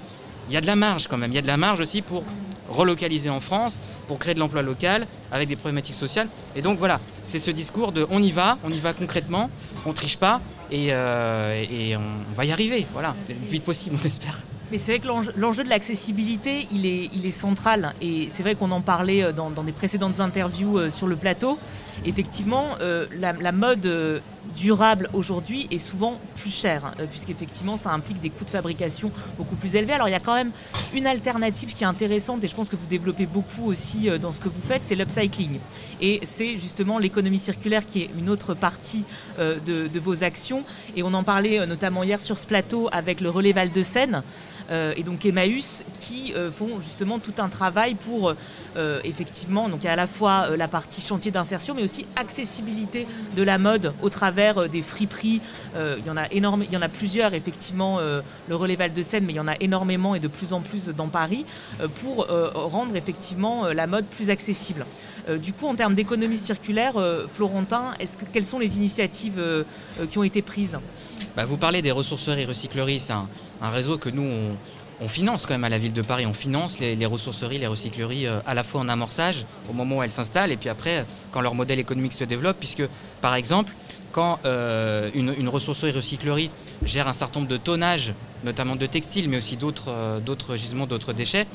il 0.49 0.55
y 0.55 0.57
a 0.57 0.61
de 0.61 0.67
la 0.67 0.77
marge 0.77 1.09
quand 1.09 1.17
même. 1.17 1.31
Il 1.31 1.35
y 1.35 1.39
a 1.39 1.43
de 1.43 1.47
la 1.47 1.57
marge 1.57 1.81
aussi 1.81 2.03
pour 2.03 2.25
relocaliser 2.69 3.31
en 3.31 3.41
France, 3.41 3.79
pour 4.07 4.19
créer 4.19 4.35
de 4.35 4.39
l'emploi 4.39 4.63
local 4.63 5.07
avec 5.31 5.49
des 5.49 5.57
problématiques 5.57 5.95
sociales. 5.95 6.29
Et 6.57 6.63
donc 6.63 6.79
voilà, 6.79 7.01
c'est 7.23 7.39
ce 7.39 7.51
discours 7.51 7.93
de 7.93 8.07
on 8.11 8.23
y 8.23 8.33
va, 8.33 8.59
on 8.65 8.73
y 8.73 8.79
va 8.79 8.93
concrètement, 8.93 9.51
on 9.87 9.93
triche 9.93 10.17
pas 10.17 10.41
et, 10.71 10.89
euh, 10.93 11.97
on 11.97 12.35
va 12.35 12.45
y 12.45 12.53
arriver. 12.53 12.87
Voilà, 12.93 13.15
le 13.29 13.35
plus 13.35 13.47
vite 13.49 13.65
possible, 13.65 13.97
on 14.03 14.07
espère. 14.07 14.43
Mais 14.71 14.77
c'est 14.77 14.93
vrai 14.93 15.01
que 15.01 15.39
l'enjeu 15.41 15.65
de 15.65 15.69
l'accessibilité, 15.71 16.69
il 16.71 16.85
est, 16.85 17.09
il 17.15 17.25
est 17.25 17.31
central. 17.31 17.95
Et 18.03 18.29
c'est 18.29 18.43
vrai 18.43 18.55
qu'on 18.55 18.71
en 18.71 18.83
parlait 18.83 19.33
dans, 19.33 19.51
des 19.51 19.73
précédentes 19.73 20.21
interviews 20.21 20.79
euh, 20.79 20.91
sur 20.91 21.07
le 21.07 21.17
plateau. 21.17 21.59
Effectivement, 22.05 22.67
euh, 22.81 23.07
la, 23.19 23.53
mode 23.53 24.21
durable 24.57 25.09
aujourd'hui 25.13 25.69
est 25.71 25.79
souvent 25.79 26.19
plus 26.37 26.51
cher, 26.51 26.93
euh, 26.99 27.07
puisqu'effectivement 27.07 27.77
ça 27.77 27.93
implique 27.93 28.21
des 28.21 28.31
coûts 28.31 28.45
de 28.45 28.51
fabrication 28.51 29.11
beaucoup 29.37 29.57
plus 29.57 29.75
élevés. 29.75 29.93
Alors 29.93 30.09
il 30.09 30.13
y 30.13 30.15
a 30.17 30.21
quand 30.21 30.35
même 30.35 30.51
une 30.95 31.07
alternative 31.07 31.75
qui 31.75 31.85
est 31.85 31.87
intéressante 31.87 32.43
et 32.45 32.49
je 32.49 32.55
pense 32.55 32.69
que 32.69 32.77
vous 32.77 32.87
développez 32.87 33.27
beaucoup 33.27 33.67
aussi 33.67 34.09
euh, 34.09 34.19
dans 34.19 34.33
ce 34.33 34.41
que 34.41 34.49
vous 34.49 34.63
faites, 34.63 34.83
c'est 34.85 34.95
l'upcycling. 34.95 35.59
Et 36.01 36.21
c'est 36.25 36.59
justement 36.59 36.99
l'économie 36.99 37.39
circulaire 37.39 37.85
qui 37.85 38.03
est 38.03 38.11
une 38.19 38.31
autre 38.31 38.55
partie 38.55 39.05
euh, 39.39 39.59
de, 39.65 39.89
de, 39.89 40.01
vos 40.01 40.25
actions. 40.25 40.63
Et 40.97 41.03
on 41.03 41.13
en 41.15 41.23
parlait 41.23 41.67
notamment 41.67 42.03
hier 42.05 42.21
sur 42.21 42.39
ce 42.39 42.47
plateau 42.47 42.89
avec 42.93 43.21
le 43.21 43.31
relais 43.31 43.53
Val 43.53 43.73
de 43.73 43.83
Seine. 43.83 44.23
Euh, 44.71 44.93
et 44.97 45.03
donc 45.03 45.25
Emmaüs 45.25 45.85
qui 46.01 46.35
euh, 46.35 46.51
font 46.51 46.81
justement 46.81 47.19
tout 47.19 47.35
un 47.39 47.49
travail 47.49 47.95
pour 47.95 48.35
euh, 48.77 49.01
effectivement, 49.05 49.69
donc 49.69 49.85
à 49.85 49.97
la 49.97 50.07
fois 50.07 50.57
la 50.57 50.69
partie 50.69 51.01
chantier 51.01 51.31
d'insertion, 51.31 51.75
mais 51.75 51.83
aussi 51.83 52.07
accessibilité 52.17 53.07
de 53.37 53.43
la 53.43 53.59
mode 53.59 53.93
au 54.03 54.11
travers 54.11 54.69
des 54.69 54.83
friperies. 54.83 55.41
il 55.77 56.07
y 56.07 56.11
en 56.11 56.17
a 56.17 56.27
énorme, 56.31 56.65
il 56.65 56.73
y 56.73 56.77
en 56.77 56.83
a 56.83 56.89
plusieurs 56.89 57.35
effectivement, 57.35 57.99
le 58.01 58.55
relais 58.55 58.77
Val 58.77 58.93
de 58.93 59.03
Seine, 59.03 59.25
mais 59.25 59.33
il 59.33 59.37
y 59.37 59.41
en 59.41 59.49
a 59.49 59.57
énormément 59.61 60.15
et 60.15 60.21
de 60.21 60.29
plus 60.29 60.53
en 60.53 60.61
plus 60.61 60.89
dans 60.89 61.09
Paris 61.09 61.45
pour 61.97 62.27
rendre 62.55 62.97
effectivement 62.97 63.67
la 63.69 63.87
mode 63.87 64.07
plus 64.07 64.31
accessible. 64.31 64.87
du 65.41 65.53
coup, 65.53 65.67
en 65.67 65.75
termes 65.75 65.95
d'économie 65.95 66.39
circulaire, 66.39 66.95
Florentin, 67.35 67.95
est-ce 68.01 68.17
que, 68.17 68.25
quelles 68.33 68.45
sont 68.45 68.59
les 68.59 68.77
initiatives 68.77 69.43
qui 70.11 70.19
ont 70.19 70.25
été 70.25 70.43
prises? 70.43 70.79
Bah, 71.37 71.45
Vous 71.45 71.57
parlez 71.57 71.83
des 71.83 71.93
ressourceries 71.93 72.45
recycleries, 72.45 73.01
c'est 73.01 73.13
un, 73.13 73.29
un, 73.61 73.71
réseau 73.71 73.99
que 73.99 74.09
nous, 74.09 74.23
on, 74.23 74.57
on 75.01 75.09
finance 75.09 75.47
quand 75.47 75.55
même 75.55 75.65
à 75.65 75.69
la 75.69 75.79
ville 75.79 75.93
de 75.93 76.03
Paris, 76.03 76.27
on 76.27 76.35
finance 76.35 76.79
les, 76.81 77.07
ressourceries, 77.07 77.59
les 77.59 77.67
recycleries 77.67 78.27
euh, 78.27 78.41
à 78.47 78.55
la 78.55 78.63
fois 78.63 78.81
en 78.81 78.89
amorçage 78.89 79.45
au 79.71 79.73
moment 79.73 79.99
où 79.99 80.03
elles 80.03 80.11
s'installent 80.11 80.53
et 80.53 80.57
puis 80.57 80.69
après 80.69 81.05
quand 81.33 81.41
leur 81.41 81.55
modèle 81.55 81.79
économique 81.79 82.13
se 82.13 82.25
développe, 82.25 82.57
puisque 82.59 82.83
par 83.21 83.35
exemple 83.35 83.73
quand 84.13 84.41
euh, 84.45 85.11
une, 85.15 85.35
une, 85.39 85.49
ressourcerie 85.49 85.93
recyclerie 85.93 86.51
gère 86.83 87.09
un 87.09 87.13
certain 87.13 87.41
nombre 87.41 87.51
de 87.51 87.59
tonnages, 87.59 88.15
notamment 88.43 88.75
de 88.75 88.87
textiles, 88.87 89.29
mais 89.29 89.37
aussi 89.37 89.57
d'autres 89.57 89.91
euh, 89.91 90.57
gisements, 90.57 90.87
d'autres 90.87 91.13
déchets, 91.13 91.47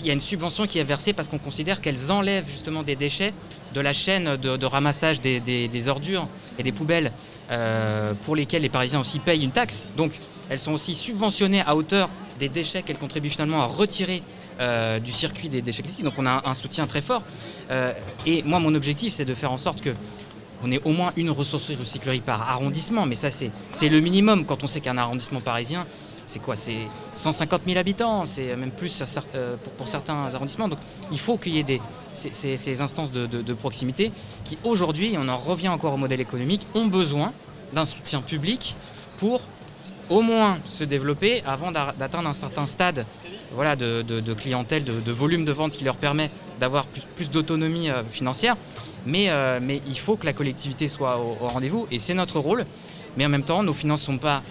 il 0.00 0.06
y 0.06 0.10
a 0.10 0.12
une 0.12 0.20
subvention 0.20 0.66
qui 0.66 0.78
est 0.78 0.84
versée 0.84 1.12
parce 1.12 1.28
qu'on 1.28 1.38
considère 1.38 1.80
qu'elles 1.80 2.12
enlèvent 2.12 2.48
justement 2.48 2.82
des 2.82 2.96
déchets 2.96 3.32
de 3.74 3.80
la 3.80 3.92
chaîne 3.92 4.36
de, 4.36 4.66
ramassage 4.66 5.20
des, 5.20 5.88
ordures 5.88 6.28
et 6.58 6.62
des 6.62 6.72
poubelles 6.72 7.12
euh, 7.50 8.14
pour 8.22 8.36
lesquelles 8.36 8.62
les 8.62 8.68
Parisiens 8.68 9.00
aussi 9.00 9.18
payent 9.18 9.42
une 9.42 9.50
taxe. 9.50 9.86
Donc 9.96 10.12
elles 10.48 10.58
sont 10.58 10.72
aussi 10.72 10.94
subventionnées 10.94 11.62
à 11.62 11.76
hauteur 11.76 12.08
des 12.38 12.48
déchets 12.48 12.82
qu'elles 12.82 12.98
contribuent 12.98 13.30
finalement 13.30 13.62
à 13.62 13.66
retirer 13.66 14.22
euh, 14.60 14.98
du 14.98 15.12
circuit 15.12 15.48
des 15.48 15.62
déchets 15.62 15.82
classiques. 15.82 16.04
Donc 16.04 16.14
on 16.18 16.26
a 16.26 16.30
un, 16.30 16.42
un 16.44 16.54
soutien 16.54 16.86
très 16.86 17.02
fort. 17.02 17.22
Euh, 17.70 17.92
et 18.26 18.42
moi 18.42 18.58
mon 18.58 18.74
objectif 18.74 19.12
c'est 19.12 19.24
de 19.24 19.34
faire 19.34 19.52
en 19.52 19.58
sorte 19.58 19.80
que 19.80 19.90
on 20.62 20.70
ait 20.70 20.80
au 20.84 20.90
moins 20.90 21.12
une 21.16 21.30
ressourcerie 21.30 21.76
recyclerie 21.76 22.20
par 22.20 22.48
arrondissement, 22.48 23.06
mais 23.06 23.14
ça 23.14 23.30
c'est 23.30 23.88
le 23.88 24.00
minimum 24.00 24.44
quand 24.44 24.62
on 24.62 24.66
sait 24.66 24.80
qu'un 24.80 24.98
arrondissement 24.98 25.40
parisien 25.40 25.86
c'est 26.26 26.40
quoi 26.40 26.56
C'est 26.56 26.88
150 27.12 27.62
000 27.66 27.78
habitants, 27.78 28.26
c'est 28.26 28.56
même 28.56 28.70
plus 28.70 29.02
euh, 29.34 29.56
pour, 29.76 29.88
certains 29.88 30.32
arrondissements. 30.32 30.68
Donc 30.68 30.78
il 31.10 31.18
faut 31.18 31.36
qu'il 31.36 31.54
y 31.56 31.60
ait 31.60 31.80
ces, 32.14 32.32
ces, 32.32 32.56
ces 32.56 32.80
instances 32.80 33.10
de, 33.12 33.54
proximité 33.54 34.12
qui 34.44 34.58
aujourd'hui, 34.64 35.16
on 35.18 35.28
en 35.28 35.36
revient 35.36 35.68
encore 35.68 35.94
au 35.94 35.96
modèle 35.96 36.20
économique, 36.20 36.66
ont 36.74 36.86
besoin 36.86 37.32
d'un 37.72 37.86
soutien 37.86 38.20
public 38.20 38.76
pour 39.18 39.40
au 40.08 40.22
moins 40.22 40.58
se 40.64 40.84
développer 40.84 41.42
avant 41.46 41.70
d'atteindre 41.72 42.28
un 42.28 42.32
certain 42.32 42.66
stade 42.66 43.06
voilà, 43.52 43.76
de, 43.76 44.34
clientèle, 44.34 44.84
de, 44.84 45.12
volume 45.12 45.44
de 45.44 45.52
vente 45.52 45.72
qui 45.72 45.84
leur 45.84 45.96
permet 45.96 46.30
d'avoir 46.60 46.86
plus, 46.86 47.30
d'autonomie 47.30 47.90
euh, 47.90 48.02
financière. 48.10 48.56
Mais, 49.06 49.30
euh, 49.30 49.58
mais 49.62 49.80
il 49.86 49.98
faut 49.98 50.16
que 50.16 50.26
la 50.26 50.32
collectivité 50.32 50.86
soit 50.88 51.18
au, 51.18 51.34
rendez-vous 51.48 51.86
et 51.90 51.98
c'est 51.98 52.14
notre 52.14 52.38
rôle. 52.38 52.64
Mais 53.16 53.26
en 53.26 53.28
même 53.28 53.42
temps, 53.42 53.62
nos 53.62 53.74
finances 53.74 54.02
ne 54.08 54.14
sont 54.14 54.18
pas 54.18 54.42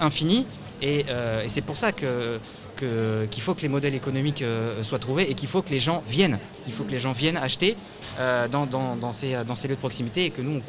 infinies 0.00 0.46
et, 0.82 1.06
euh, 1.08 1.44
et 1.44 1.48
c'est 1.48 1.62
pour 1.62 1.76
ça 1.76 1.92
que 1.92 2.38
qu'il 2.76 3.28
qu 3.30 3.40
faut 3.40 3.54
que 3.54 3.62
les 3.62 3.68
modèles 3.68 3.94
économiques 3.94 4.42
euh, 4.42 4.82
soient 4.82 4.98
trouvés 4.98 5.30
et 5.30 5.34
qu'il 5.34 5.48
faut 5.48 5.62
que 5.62 5.70
les 5.70 5.78
gens 5.78 6.02
viennent. 6.08 6.38
Il 6.66 6.72
faut 6.72 6.82
que 6.82 6.90
les 6.90 6.98
gens 6.98 7.12
viennent 7.12 7.36
acheter 7.36 7.76
euh, 8.18 8.48
dans, 8.48 8.66
dans, 8.66 9.12
ces, 9.12 9.36
dans 9.46 9.54
ces 9.54 9.68
lieux 9.68 9.76
de 9.76 9.80
proximité 9.80 10.24
et 10.24 10.30
que 10.30 10.42
nous, 10.42 10.60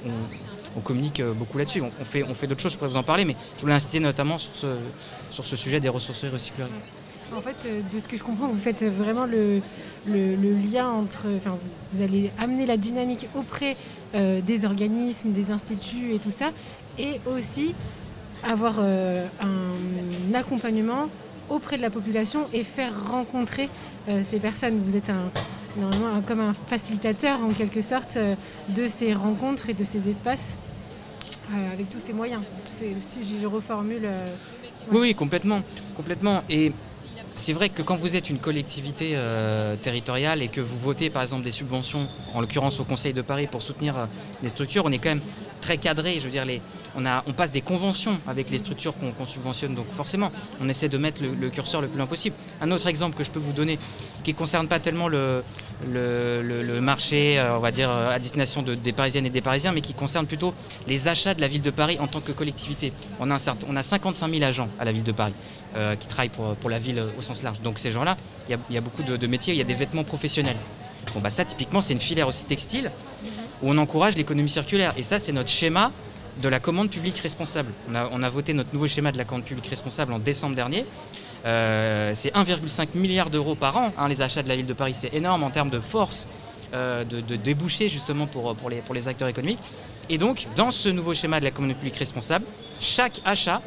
on, 0.75 0.81
communique 0.81 1.23
beaucoup 1.23 1.57
là-dessus. 1.57 1.81
On, 1.81 2.05
fait, 2.05 2.23
on 2.23 2.35
fait 2.35 2.45
d'autres 2.45 2.61
choses, 2.61 2.73
je 2.73 2.77
pourrais 2.77 2.91
vous 2.91 2.97
en 2.97 3.03
parler, 3.03 3.25
mais 3.25 3.35
je 3.55 3.61
voulais 3.61 3.73
inciter 3.73 3.99
notamment 3.99 4.37
sur 4.37 4.55
ce, 4.55 4.77
sur 5.31 5.45
ce 5.45 5.55
sujet 5.55 5.79
des 5.79 5.89
ressourceries 5.89 6.29
recycleries. 6.29 6.69
En 7.35 7.41
fait, 7.41 7.67
de 7.91 7.99
ce 7.99 8.07
que 8.07 8.17
je 8.17 8.23
comprends, 8.23 8.49
vous 8.49 8.59
faites 8.59 8.83
vraiment 8.83 9.25
le, 9.25 9.61
le, 10.05 10.35
lien 10.71 10.89
entre... 10.89 11.25
Enfin, 11.37 11.57
vous, 11.91 12.01
allez 12.03 12.29
amener 12.37 12.67
la 12.67 12.77
dynamique 12.77 13.27
auprès 13.33 13.77
des 14.13 14.65
organismes, 14.65 15.31
des 15.31 15.49
instituts 15.49 16.13
et 16.13 16.19
tout 16.19 16.31
ça, 16.31 16.51
et 16.99 17.19
aussi 17.25 17.73
avoir 18.45 18.75
euh, 18.79 19.25
un 19.41 20.33
accompagnement 20.33 21.09
auprès 21.49 21.77
de 21.77 21.81
la 21.81 21.89
population 21.89 22.47
et 22.53 22.63
faire 22.63 23.11
rencontrer 23.11 23.69
euh, 24.09 24.21
ces 24.23 24.39
personnes. 24.39 24.81
Vous 24.83 24.95
êtes 24.95 25.09
un, 25.09 25.31
normalement 25.79 26.21
comme 26.25 26.39
un 26.39 26.53
facilitateur 26.53 27.39
en 27.41 27.53
quelque 27.53 27.81
sorte 27.81 28.17
euh, 28.17 28.35
de 28.69 28.87
ces 28.87 29.13
rencontres 29.13 29.69
et 29.69 29.73
de 29.73 29.83
ces 29.83 30.09
espaces 30.09 30.57
avec 31.71 31.91
tous 31.91 31.99
ces 31.99 32.11
moyens. 32.11 32.41
Si 32.99 33.19
je 33.39 33.45
reformule. 33.45 34.09
Oui, 34.91 34.97
oui, 34.99 35.15
complètement, 35.15 35.61
complètement. 35.95 36.41
Et 36.49 36.71
c'est 37.35 37.53
vrai 37.53 37.69
que 37.69 37.81
quand 37.81 37.95
vous 37.95 38.15
êtes 38.15 38.29
une 38.29 38.39
collectivité 38.39 39.11
euh, 39.15 39.75
territoriale 39.75 40.41
et 40.41 40.47
que 40.47 40.61
vous 40.61 40.77
votez 40.77 41.09
par 41.09 41.21
exemple 41.21 41.43
des 41.43 41.51
subventions, 41.51 42.07
en 42.33 42.41
l'occurrence 42.41 42.79
au 42.79 42.85
Conseil 42.85 43.13
de 43.13 43.21
Paris 43.21 43.47
pour 43.47 43.61
soutenir 43.61 43.97
euh, 43.97 44.05
les 44.41 44.49
structures, 44.49 44.85
on 44.85 44.91
est 44.91 44.99
quand 44.99 45.09
même 45.09 45.21
très 45.59 45.77
cadré. 45.77 46.17
Je 46.19 46.25
veux 46.25 46.31
dire, 46.31 46.45
on, 46.95 47.33
passe 47.33 47.51
des 47.51 47.61
conventions 47.61 48.19
avec 48.27 48.49
les 48.49 48.57
structures 48.57 48.95
qu'on 48.97 49.11
qu 49.11 49.29
subventionne, 49.29 49.75
donc 49.75 49.87
forcément, 49.95 50.31
on 50.61 50.69
essaie 50.69 50.89
de 50.89 50.97
mettre 50.97 51.21
le, 51.21 51.33
le, 51.33 51.49
curseur 51.49 51.81
le 51.81 51.87
plus 51.87 51.97
loin 51.97 52.07
possible. 52.07 52.35
Un 52.61 52.71
autre 52.71 52.87
exemple 52.87 53.17
que 53.17 53.23
je 53.23 53.31
peux 53.31 53.39
vous 53.39 53.53
donner, 53.53 53.79
qui 54.23 54.31
ne 54.31 54.37
concerne 54.37 54.67
pas 54.67 54.79
tellement 54.79 55.07
le, 55.07 55.43
le, 55.91 56.79
marché, 56.79 57.39
euh, 57.39 57.57
on 57.57 57.59
va 57.59 57.71
dire, 57.71 57.89
à 57.89 58.17
destination 58.19 58.61
de, 58.61 58.75
des 58.75 58.93
Parisiennes 58.93 59.25
et 59.25 59.29
des 59.29 59.41
Parisiens, 59.41 59.71
mais 59.71 59.81
qui 59.81 59.93
concerne 59.93 60.25
plutôt 60.25 60.53
les 60.87 61.07
achats 61.07 61.33
de 61.33 61.41
la 61.41 61.47
ville 61.47 61.61
de 61.61 61.71
Paris 61.71 61.97
en 61.99 62.07
tant 62.07 62.21
que 62.21 62.31
collectivité. 62.31 62.93
On 63.19 63.31
a, 63.31 63.35
un 63.35 63.37
certain, 63.37 63.67
on 63.69 63.75
a 63.75 63.81
55 63.81 64.29
000 64.31 64.43
agents 64.43 64.69
à 64.79 64.85
la 64.85 64.91
ville 64.91 65.03
de 65.03 65.11
Paris 65.11 65.33
euh, 65.75 65.95
qui 65.95 66.07
travaillent 66.07 66.29
pour, 66.29 66.55
pour 66.55 66.69
la 66.69 66.79
ville 66.79 67.01
au 67.17 67.21
sens 67.21 67.43
large. 67.43 67.61
Donc 67.61 67.79
ces 67.79 67.91
gens-là, 67.91 68.15
il 68.49 68.57
y, 68.69 68.73
y, 68.73 68.77
a 68.77 68.81
beaucoup 68.81 69.03
de, 69.03 69.17
de 69.17 69.27
métiers, 69.27 69.53
il 69.53 69.57
y 69.57 69.61
a 69.61 69.65
des 69.65 69.73
vêtements 69.73 70.03
professionnels. 70.03 70.57
Bon, 71.13 71.19
bah 71.21 71.29
ça, 71.29 71.45
typiquement, 71.45 71.81
c'est 71.81 71.93
une 71.93 71.99
filière 71.99 72.27
aussi 72.27 72.45
textile 72.45 72.91
où 73.61 73.71
on 73.71 73.77
encourage 73.77 74.15
l'économie 74.15 74.49
circulaire. 74.49 74.93
Et 74.97 75.03
ça, 75.03 75.19
c'est 75.19 75.31
notre 75.31 75.49
schéma 75.49 75.91
de 76.41 76.49
la 76.49 76.59
commande 76.59 76.89
publique 76.89 77.17
responsable. 77.19 77.71
On 77.89 78.23
a, 78.23 78.29
voté 78.29 78.53
notre 78.53 78.73
nouveau 78.73 78.87
schéma 78.87 79.11
de 79.11 79.17
la 79.17 79.25
commande 79.25 79.43
publique 79.43 79.67
responsable 79.67 80.13
en 80.13 80.19
décembre 80.19 80.55
dernier. 80.55 80.85
Euh, 81.45 82.11
c'est 82.15 82.33
1,5 82.33 82.89
milliard 82.95 83.29
d'euros 83.29 83.55
par 83.55 83.77
an, 83.77 83.93
hein, 83.97 84.07
les 84.07 84.21
achats 84.21 84.43
de 84.43 84.49
la 84.49 84.55
ville 84.55 84.65
de 84.65 84.73
Paris. 84.73 84.93
C'est 84.93 85.13
énorme 85.13 85.43
en 85.43 85.51
termes 85.51 85.69
de 85.69 85.79
force 85.79 86.27
euh, 86.73 87.03
de, 87.03 87.21
de 87.21 87.35
débouchés 87.35 87.87
justement 87.87 88.27
pour, 88.27 88.55
les, 88.93 89.07
acteurs 89.07 89.27
économiques. 89.27 89.59
Et 90.09 90.17
donc, 90.17 90.47
dans 90.55 90.71
ce 90.71 90.89
nouveau 90.89 91.13
schéma 91.13 91.39
de 91.39 91.45
la 91.45 91.51
commande 91.51 91.75
publique 91.75 91.97
responsable, 91.97 92.45
chaque 92.81 93.21
achat, 93.25 93.61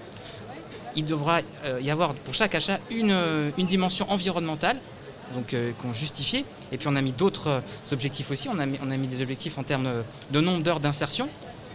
il 0.97 1.05
devra 1.05 1.41
euh, 1.65 1.81
y 1.81 1.91
avoir 1.91 2.15
pour 2.15 2.35
chaque 2.35 2.55
achat 2.55 2.81
une, 2.91 3.53
dimension 3.59 4.11
environnementale 4.11 4.79
donc 5.35 5.55
qu'on 5.83 5.93
justifié. 5.93 6.47
Et 6.73 6.79
puis 6.79 6.89
on 6.89 6.97
a 6.97 7.03
mis 7.03 7.13
d'autres 7.13 7.63
objectifs 7.93 8.31
aussi. 8.31 8.49
On 8.49 8.59
a 8.59 8.65
mis, 8.67 9.07
des 9.07 9.21
objectifs 9.21 9.59
en 9.59 9.63
termes 9.63 10.03
de 10.31 10.41
nombre 10.41 10.63
d'heures 10.63 10.81
d'insertion, 10.81 11.29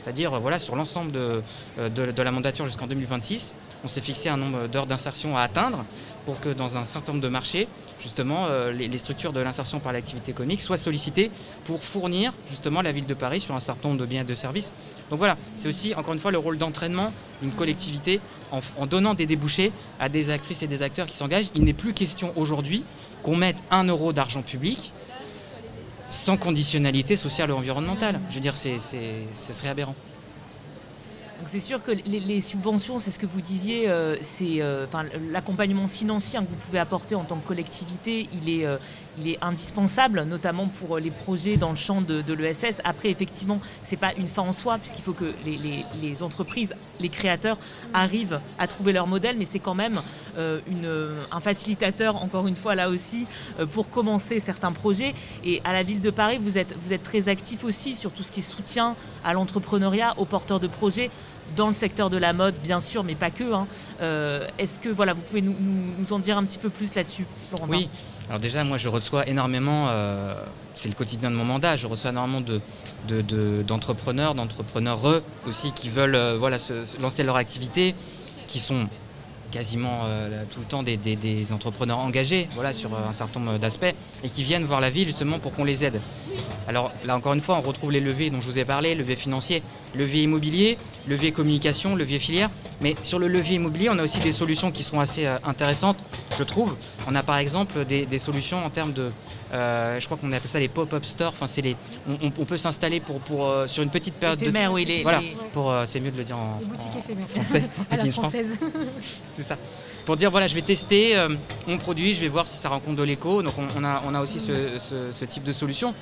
c'est-à-dire 0.03 0.33
euh, 0.33 0.39
voilà, 0.39 0.59
sur 0.59 0.75
l'ensemble 0.75 1.11
de, 1.11 1.41
de, 1.77 2.21
la 2.21 2.31
mandature 2.31 2.65
jusqu'en 2.65 2.87
2026, 2.87 3.53
on 3.83 3.87
s'est 3.87 4.01
fixé 4.01 4.29
un 4.29 4.37
nombre 4.37 4.67
d'heures 4.67 4.85
d'insertion 4.85 5.37
à 5.37 5.41
atteindre 5.41 5.85
pour 6.25 6.39
que 6.39 6.49
dans 6.49 6.77
un 6.77 6.85
certain 6.85 7.13
nombre 7.13 7.23
de 7.23 7.29
marchés, 7.29 7.67
justement, 8.01 8.45
euh, 8.47 8.71
les, 8.71 8.97
structures 8.97 9.33
de 9.33 9.41
l'insertion 9.41 9.79
par 9.79 9.91
l'activité 9.91 10.31
économique 10.31 10.61
soient 10.61 10.77
sollicitées 10.77 11.31
pour 11.65 11.83
fournir 11.83 12.33
justement 12.49 12.81
la 12.81 12.91
ville 12.91 13.05
de 13.05 13.13
Paris 13.13 13.41
sur 13.41 13.55
un 13.55 13.59
certain 13.59 13.89
nombre 13.89 14.01
de 14.01 14.05
biens 14.05 14.21
et 14.21 14.25
de 14.25 14.33
services. 14.33 14.71
Donc 15.09 15.19
voilà, 15.19 15.37
c'est 15.55 15.67
aussi 15.67 15.93
encore 15.95 16.13
une 16.13 16.19
fois 16.19 16.31
le 16.31 16.37
rôle 16.37 16.57
d'entraînement 16.57 17.11
d'une 17.41 17.51
collectivité 17.51 18.21
en 18.51 18.85
donnant 18.85 19.15
des 19.15 19.25
débouchés 19.25 19.71
à 19.99 20.09
des 20.09 20.29
actrices 20.29 20.61
et 20.61 20.67
des 20.67 20.81
acteurs 20.81 21.07
qui 21.07 21.17
s'engagent. 21.17 21.47
Il 21.55 21.63
n'est 21.63 21.73
plus 21.73 21.93
question 21.93 22.31
aujourd'hui 22.35 22.83
qu'on 23.23 23.35
mette 23.35 23.57
un 23.71 23.85
euro 23.85 24.13
d'argent 24.13 24.41
public 24.41 24.93
sans 26.13 26.37
conditionnalité 26.37 27.15
sociale 27.15 27.51
ou 27.51 27.55
environnementale. 27.55 28.19
Je 28.29 28.35
veux 28.35 28.41
dire, 28.41 28.55
c'est, 28.55 28.77
ce 28.77 29.53
serait 29.53 29.69
aberrant. 29.69 29.95
C'est 31.47 31.59
sûr 31.59 31.83
que 31.83 31.91
les, 31.91 32.41
subventions, 32.41 32.99
c'est 32.99 33.11
ce 33.11 33.19
que 33.19 33.25
vous 33.25 33.41
disiez, 33.41 33.89
euh, 33.89 34.15
c'est 34.21 34.61
euh, 34.61 34.85
l'accompagnement 35.31 35.87
financier 35.87 36.39
que 36.39 36.45
vous 36.45 36.55
pouvez 36.55 36.79
apporter 36.79 37.15
en 37.15 37.23
tant 37.23 37.37
que 37.37 37.47
collectivité, 37.47 38.27
il 38.33 38.49
est, 38.49 38.65
euh, 38.65 38.77
indispensable, 39.41 40.23
notamment 40.23 40.67
pour 40.67 40.97
les 40.97 41.11
projets 41.11 41.55
dans 41.55 41.69
le 41.69 41.75
champ 41.75 42.01
de, 42.01 42.33
l'ESS. 42.33 42.81
Après, 42.83 43.09
effectivement, 43.09 43.59
ce 43.83 43.91
n'est 43.91 43.97
pas 43.97 44.13
une 44.17 44.27
fin 44.27 44.41
en 44.41 44.51
soi, 44.51 44.77
puisqu'il 44.79 45.03
faut 45.03 45.13
que 45.13 45.33
les, 45.45 46.23
entreprises, 46.23 46.75
les 46.99 47.09
créateurs 47.09 47.57
arrivent 47.93 48.39
à 48.57 48.65
trouver 48.65 48.91
leur 48.91 49.05
modèle, 49.05 49.37
mais 49.37 49.45
c'est 49.45 49.59
quand 49.59 49.75
même 49.75 50.01
un 50.35 51.39
facilitateur, 51.41 52.23
encore 52.23 52.47
une 52.47 52.55
fois, 52.55 52.73
là 52.73 52.89
aussi, 52.89 53.27
pour 53.71 53.91
commencer 53.91 54.39
certains 54.39 54.71
projets. 54.71 55.13
Et 55.45 55.61
à 55.63 55.73
la 55.73 55.83
ville 55.83 56.01
de 56.01 56.09
Paris, 56.09 56.39
vous 56.41 56.57
êtes, 56.57 56.75
vous 56.83 56.91
êtes 56.91 57.03
très 57.03 57.29
actif 57.29 57.63
aussi 57.65 57.93
sur 57.93 58.11
tout 58.11 58.23
ce 58.23 58.31
qui 58.31 58.39
est 58.39 58.43
soutien 58.43 58.95
à 59.23 59.33
l'entrepreneuriat, 59.33 60.15
aux 60.17 60.25
porteurs 60.25 60.59
de 60.59 60.67
projets 60.67 61.11
dans 61.55 61.67
le 61.67 61.73
secteur 61.73 62.09
de 62.09 62.17
la 62.17 62.33
mode, 62.33 62.55
bien 62.63 62.79
sûr, 62.79 63.03
mais 63.03 63.15
pas 63.15 63.31
que. 63.31 63.53
Hein. 63.53 63.67
Euh, 64.01 64.47
est-ce 64.57 64.79
que 64.79 64.89
voilà, 64.89 65.13
vous 65.13 65.21
pouvez 65.21 65.41
nous, 65.41 65.53
en 66.11 66.19
dire 66.19 66.37
un 66.37 66.43
petit 66.43 66.57
peu 66.57 66.69
plus 66.69 66.95
là-dessus, 66.95 67.25
Oui. 67.69 67.89
Alors 68.29 68.39
déjà, 68.39 68.63
moi, 68.63 68.77
je 68.77 68.89
reçois 68.89 69.27
énormément. 69.27 69.87
Euh, 69.89 70.33
c'est 70.75 70.89
le 70.89 70.95
quotidien 70.95 71.29
de 71.29 71.35
mon 71.35 71.45
mandat. 71.45 71.77
Je 71.77 71.87
reçois 71.87 72.11
énormément 72.11 72.41
de, 72.41 73.61
d'entrepreneurs, 73.63 74.33
d'entrepreneurs 74.33 74.99
aussi 75.47 75.71
qui 75.71 75.89
veulent 75.89 76.15
euh, 76.15 76.37
voilà, 76.37 76.57
se, 76.57 76.99
lancer 76.99 77.23
leur 77.23 77.35
activité, 77.35 77.95
qui 78.47 78.59
sont 78.59 78.87
quasiment 79.51 80.07
tout 80.51 80.61
le 80.61 80.65
temps 80.65 80.81
des, 80.81 81.53
entrepreneurs 81.53 81.99
engagés 81.99 82.49
voilà, 82.55 82.73
sur 82.73 82.89
un 82.97 83.11
certain 83.11 83.39
nombre 83.39 83.59
d'aspects 83.59 83.93
et 84.23 84.29
qui 84.29 84.43
viennent 84.43 84.63
voir 84.63 84.81
la 84.81 84.89
ville 84.89 85.05
justement 85.05 85.37
pour 85.37 85.53
qu'on 85.53 85.63
les 85.63 85.85
aide. 85.85 86.01
Alors 86.67 86.91
là 87.05 87.15
encore 87.15 87.33
une 87.33 87.41
fois, 87.41 87.57
on 87.57 87.61
retrouve 87.61 87.91
les 87.91 87.99
leviers 87.99 88.31
dont 88.31 88.41
je 88.41 88.49
vous 88.49 88.57
ai 88.57 88.65
parlé, 88.65 88.95
levier 88.95 89.15
financier, 89.15 89.61
levier 89.95 90.23
immobilier, 90.23 90.77
levier 91.07 91.31
communication, 91.31 91.95
levier 91.95 92.19
filière. 92.19 92.49
Mais 92.81 92.95
sur 93.03 93.19
le 93.19 93.27
levier 93.27 93.55
immobilier, 93.55 93.89
on 93.89 93.97
a 93.99 94.03
aussi 94.03 94.19
des 94.19 94.31
solutions 94.31 94.71
qui 94.71 94.83
sont 94.83 94.99
assez 94.99 95.25
euh, 95.25 95.37
intéressantes, 95.45 95.97
je 96.37 96.43
trouve. 96.43 96.75
On 97.07 97.15
a 97.15 97.23
par 97.23 97.37
exemple 97.37 97.85
des, 97.85 98.17
solutions 98.17 98.65
en 98.65 98.69
termes 98.69 98.93
de, 98.93 99.11
euh, 99.53 99.99
je 99.99 100.05
crois 100.05 100.17
qu'on 100.17 100.31
appelle 100.31 100.49
ça 100.49 100.59
les 100.59 100.67
pop-up 100.67 101.03
stores. 101.05 101.33
Enfin, 101.33 101.47
c'est 101.47 101.61
les, 101.61 101.75
on, 102.07 102.29
peut 102.29 102.57
s'installer 102.57 102.99
pour, 102.99 103.19
pour 103.19 103.47
euh, 103.47 103.67
sur 103.67 103.83
une 103.83 103.89
petite 103.89 104.15
période 104.15 104.41
Éphémère, 104.41 104.69
de 104.69 104.75
oui, 104.75 104.85
les, 104.85 105.03
voilà, 105.03 105.21
pour 105.53 105.73
c'est 105.85 105.99
mieux 105.99 106.11
de 106.11 106.17
le 106.17 106.23
dire 106.23 106.37
en, 106.37 106.59
les 106.59 106.65
boutiques 106.65 106.95
éphémères. 106.97 107.29
français, 107.29 107.63
à 107.91 107.97
la 107.97 108.11
française. 108.11 108.57
c'est 109.31 109.43
ça. 109.43 109.57
Pour 110.05 110.17
dire 110.17 110.31
voilà, 110.31 110.47
je 110.47 110.55
vais 110.55 110.61
tester 110.61 111.15
mon 111.65 111.77
produit, 111.77 112.13
je 112.13 112.19
vais 112.19 112.27
voir 112.27 112.45
si 112.47 112.57
ça 112.57 112.69
rencontre 112.69 112.97
de 112.97 113.03
l'écho. 113.03 113.41
Donc 113.41 113.53
on, 113.57 113.83
a, 113.85 114.03
on 114.05 114.13
a 114.13 114.21
aussi 114.21 114.39
ce, 114.39 114.51
ce, 115.13 115.25
type 115.25 115.43
de 115.43 115.53
solution. 115.53 115.93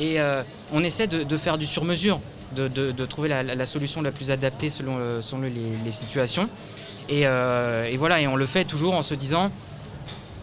Et 0.00 0.16
on 0.72 0.82
essaie 0.82 1.06
de, 1.06 1.22
de 1.22 1.36
faire 1.36 1.58
du 1.58 1.66
sur-mesure 1.66 2.18
de, 2.54 3.06
trouver 3.06 3.28
la, 3.28 3.66
solution 3.66 4.02
la 4.02 4.12
plus 4.12 4.30
adaptée 4.30 4.70
selon, 4.70 4.96
euh, 4.98 5.20
les, 5.84 5.90
situations. 5.90 6.48
Euh, 7.10 7.84
et, 7.84 7.96
voilà, 7.96 8.20
et 8.20 8.26
on 8.26 8.36
le 8.36 8.46
fait 8.46 8.64
toujours 8.64 8.94
en 8.94 9.02
se 9.02 9.14
disant, 9.14 9.50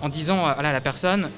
en 0.01 0.10
disant 0.10 0.46
à 0.46 0.62
la 0.62 0.82
personne, 0.82 1.30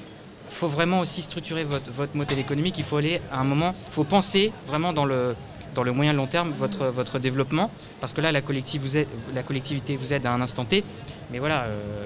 il 0.50 0.54
faut 0.54 0.68
vraiment 0.68 1.00
aussi 1.00 1.22
structurer 1.22 1.64
votre, 1.64 2.14
modèle 2.14 2.38
économique, 2.38 2.78
il 2.78 2.84
faut 2.84 2.96
aller 2.96 3.20
à 3.32 3.40
un 3.40 3.44
moment, 3.44 3.74
il 3.88 3.94
faut 3.94 4.04
penser 4.04 4.52
vraiment 4.66 4.92
dans 4.92 5.04
le, 5.04 5.34
dans 5.74 5.82
le 5.82 5.92
moyen 5.92 6.12
long 6.12 6.26
terme 6.26 6.50
votre, 6.50 6.86
votre 6.86 7.18
développement, 7.18 7.70
parce 8.00 8.12
que 8.12 8.20
là, 8.20 8.32
la, 8.32 8.42
collectivité 8.42 9.96
vous 9.96 10.12
aide 10.12 10.26
à 10.26 10.32
un 10.32 10.40
instant 10.40 10.64
T, 10.64 10.84
mais 11.30 11.38
voilà, 11.38 11.62
euh, 11.62 12.04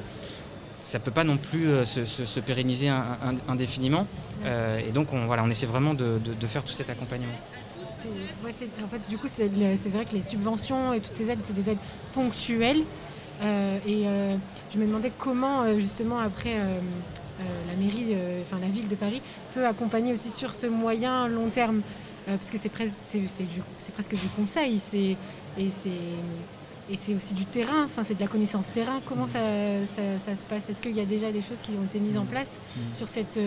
ça 0.81 0.99
ne 0.99 1.03
peut 1.03 1.11
pas 1.11 1.25
non 1.25 1.37
plus 1.37 1.69
se, 1.85 2.41
pérenniser 2.41 2.93
indéfiniment. 3.49 4.07
et 4.45 4.93
donc, 4.93 5.13
on, 5.13 5.27
voilà, 5.27 5.43
on 5.43 5.51
essaie 5.51 5.67
vraiment 5.67 5.95
de 5.95 6.47
faire 6.47 6.63
tout 6.63 6.73
cet 6.73 6.91
accompagnement 6.91 7.35
en 8.85 8.89
fait, 8.89 9.01
du 9.09 9.19
coup, 9.19 9.29
c'est 9.29 9.49
vrai 9.49 10.05
que 10.05 10.15
les 10.15 10.23
subventions 10.23 10.93
et 10.93 11.01
toutes 11.01 11.15
ces 11.15 11.31
aides, 11.31 11.41
c'est 11.43 11.55
des 11.55 11.71
aides 11.71 11.79
ponctuelles. 12.13 12.83
Euh, 13.43 13.79
et 13.87 14.07
euh, 14.07 14.37
je 14.73 14.79
me 14.79 14.87
demandais 14.87 15.13
comment, 15.17 15.63
euh, 15.63 15.79
justement, 15.79 16.19
après, 16.19 16.57
la 17.69 17.75
mairie, 17.75 18.17
enfin 18.43 18.59
la 18.61 18.69
ville 18.69 18.89
de 18.89 18.95
Paris, 18.95 19.21
peut 19.55 19.67
accompagner 19.67 20.13
aussi 20.13 20.31
sur 20.31 20.55
ce 20.55 20.67
moyen 20.67 21.29
long 21.29 21.49
terme. 21.49 21.83
parce 22.27 22.51
que 22.51 22.59
c'est 22.59 22.71
presque, 22.71 23.03
presque 23.93 24.15
du 24.15 24.29
conseil 24.35 24.81
et 25.59 25.69
c'est 25.71 27.15
aussi 27.15 27.35
du 27.35 27.45
terrain, 27.45 27.85
enfin, 27.85 28.03
c'est 28.05 28.15
de 28.15 28.21
la 28.21 28.27
connaissance 28.27 28.71
terrain. 28.71 29.01
Comment 29.07 29.27
ça, 29.27 29.39
se 29.39 30.47
passe? 30.47 30.71
Est-ce 30.71 30.81
qu'il 30.81 30.97
y 30.97 31.01
a 31.01 31.05
déjà 31.05 31.31
des 31.31 31.43
choses 31.43 31.61
qui 31.61 31.73
ont 31.73 31.85
été 31.85 32.01
mises 32.01 32.17
en 32.17 32.25
place 32.25 32.59
sur 32.93 33.09
cette 33.09 33.39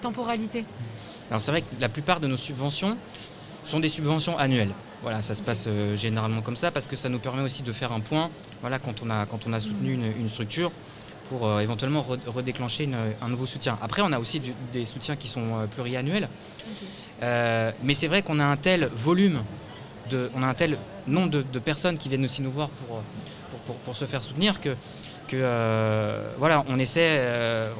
temporalité? 0.00 0.64
Alors 1.30 1.40
c'est 1.40 1.50
vrai 1.50 1.62
que 1.62 1.74
la 1.80 1.88
plupart 1.88 2.20
de 2.20 2.26
nos 2.26 2.36
subventions, 2.36 2.96
sont 3.64 3.80
des 3.80 3.88
subventions 3.88 4.38
annuelles. 4.38 4.72
Voilà, 5.02 5.20
ça 5.22 5.34
se 5.34 5.42
passe 5.42 5.64
euh, 5.66 5.96
généralement 5.96 6.40
comme 6.40 6.56
ça 6.56 6.70
parce 6.70 6.86
que 6.86 6.96
ça 6.96 7.08
nous 7.08 7.18
permet 7.18 7.42
aussi 7.42 7.62
de 7.62 7.72
faire 7.72 7.92
un 7.92 8.00
point 8.00 8.30
voilà, 8.60 8.78
quand, 8.78 9.02
on 9.02 9.10
a, 9.10 9.26
quand 9.26 9.46
on 9.46 9.52
a 9.52 9.60
soutenu 9.60 9.92
une, 9.92 10.28
structure 10.28 10.70
pour 11.28 11.46
euh, 11.46 11.60
éventuellement 11.60 12.04
redéclencher 12.26 12.88
un 13.20 13.28
nouveau 13.28 13.46
soutien. 13.46 13.78
Après, 13.82 14.02
on 14.02 14.12
a 14.12 14.18
aussi 14.18 14.40
des 14.72 14.84
soutiens 14.84 15.16
qui 15.16 15.28
sont 15.28 15.58
euh, 15.58 15.66
pluriannuels. 15.66 16.28
mais 17.20 17.94
c'est 17.94 18.08
vrai 18.08 18.22
qu'on 18.22 18.38
a 18.38 18.44
un 18.44 18.56
tel 18.56 18.90
volume, 18.94 19.42
de, 20.10 20.30
on 20.34 20.42
a 20.42 20.46
un 20.46 20.54
tel 20.54 20.78
nombre 21.06 21.28
de, 21.28 21.58
personnes 21.58 21.98
qui 21.98 22.08
viennent 22.08 22.24
aussi 22.24 22.42
nous 22.42 22.50
voir 22.50 22.68
pour, 22.68 23.02
pour, 23.66 23.76
pour, 23.76 23.96
se 23.96 24.04
faire 24.04 24.22
soutenir 24.22 24.60
que, 24.60 24.74
que 25.28 25.36
voilà, 26.38 26.64
on 26.68 26.78
essaie, 26.78 27.20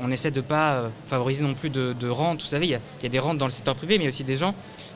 on 0.02 0.10
essaie 0.10 0.30
de 0.30 0.40
ne 0.40 0.46
pas 0.46 0.90
favoriser 1.08 1.44
non 1.44 1.54
plus 1.54 1.70
de, 1.70 1.94
de 1.98 2.08
rentes. 2.08 2.42
Vous 2.42 2.48
savez, 2.48 2.66
il 2.66 2.70
y, 2.70 2.74
a, 2.74 2.80
il 3.00 3.02
y, 3.02 3.06
a 3.06 3.10
des 3.10 3.18
rentes 3.18 3.38
dans 3.38 3.46
le 3.46 3.50
secteur 3.50 3.74
privé, 3.74 3.98
mais 3.98 4.08
aussi 4.08 4.24
des 4.24 4.36
gens 4.36 4.54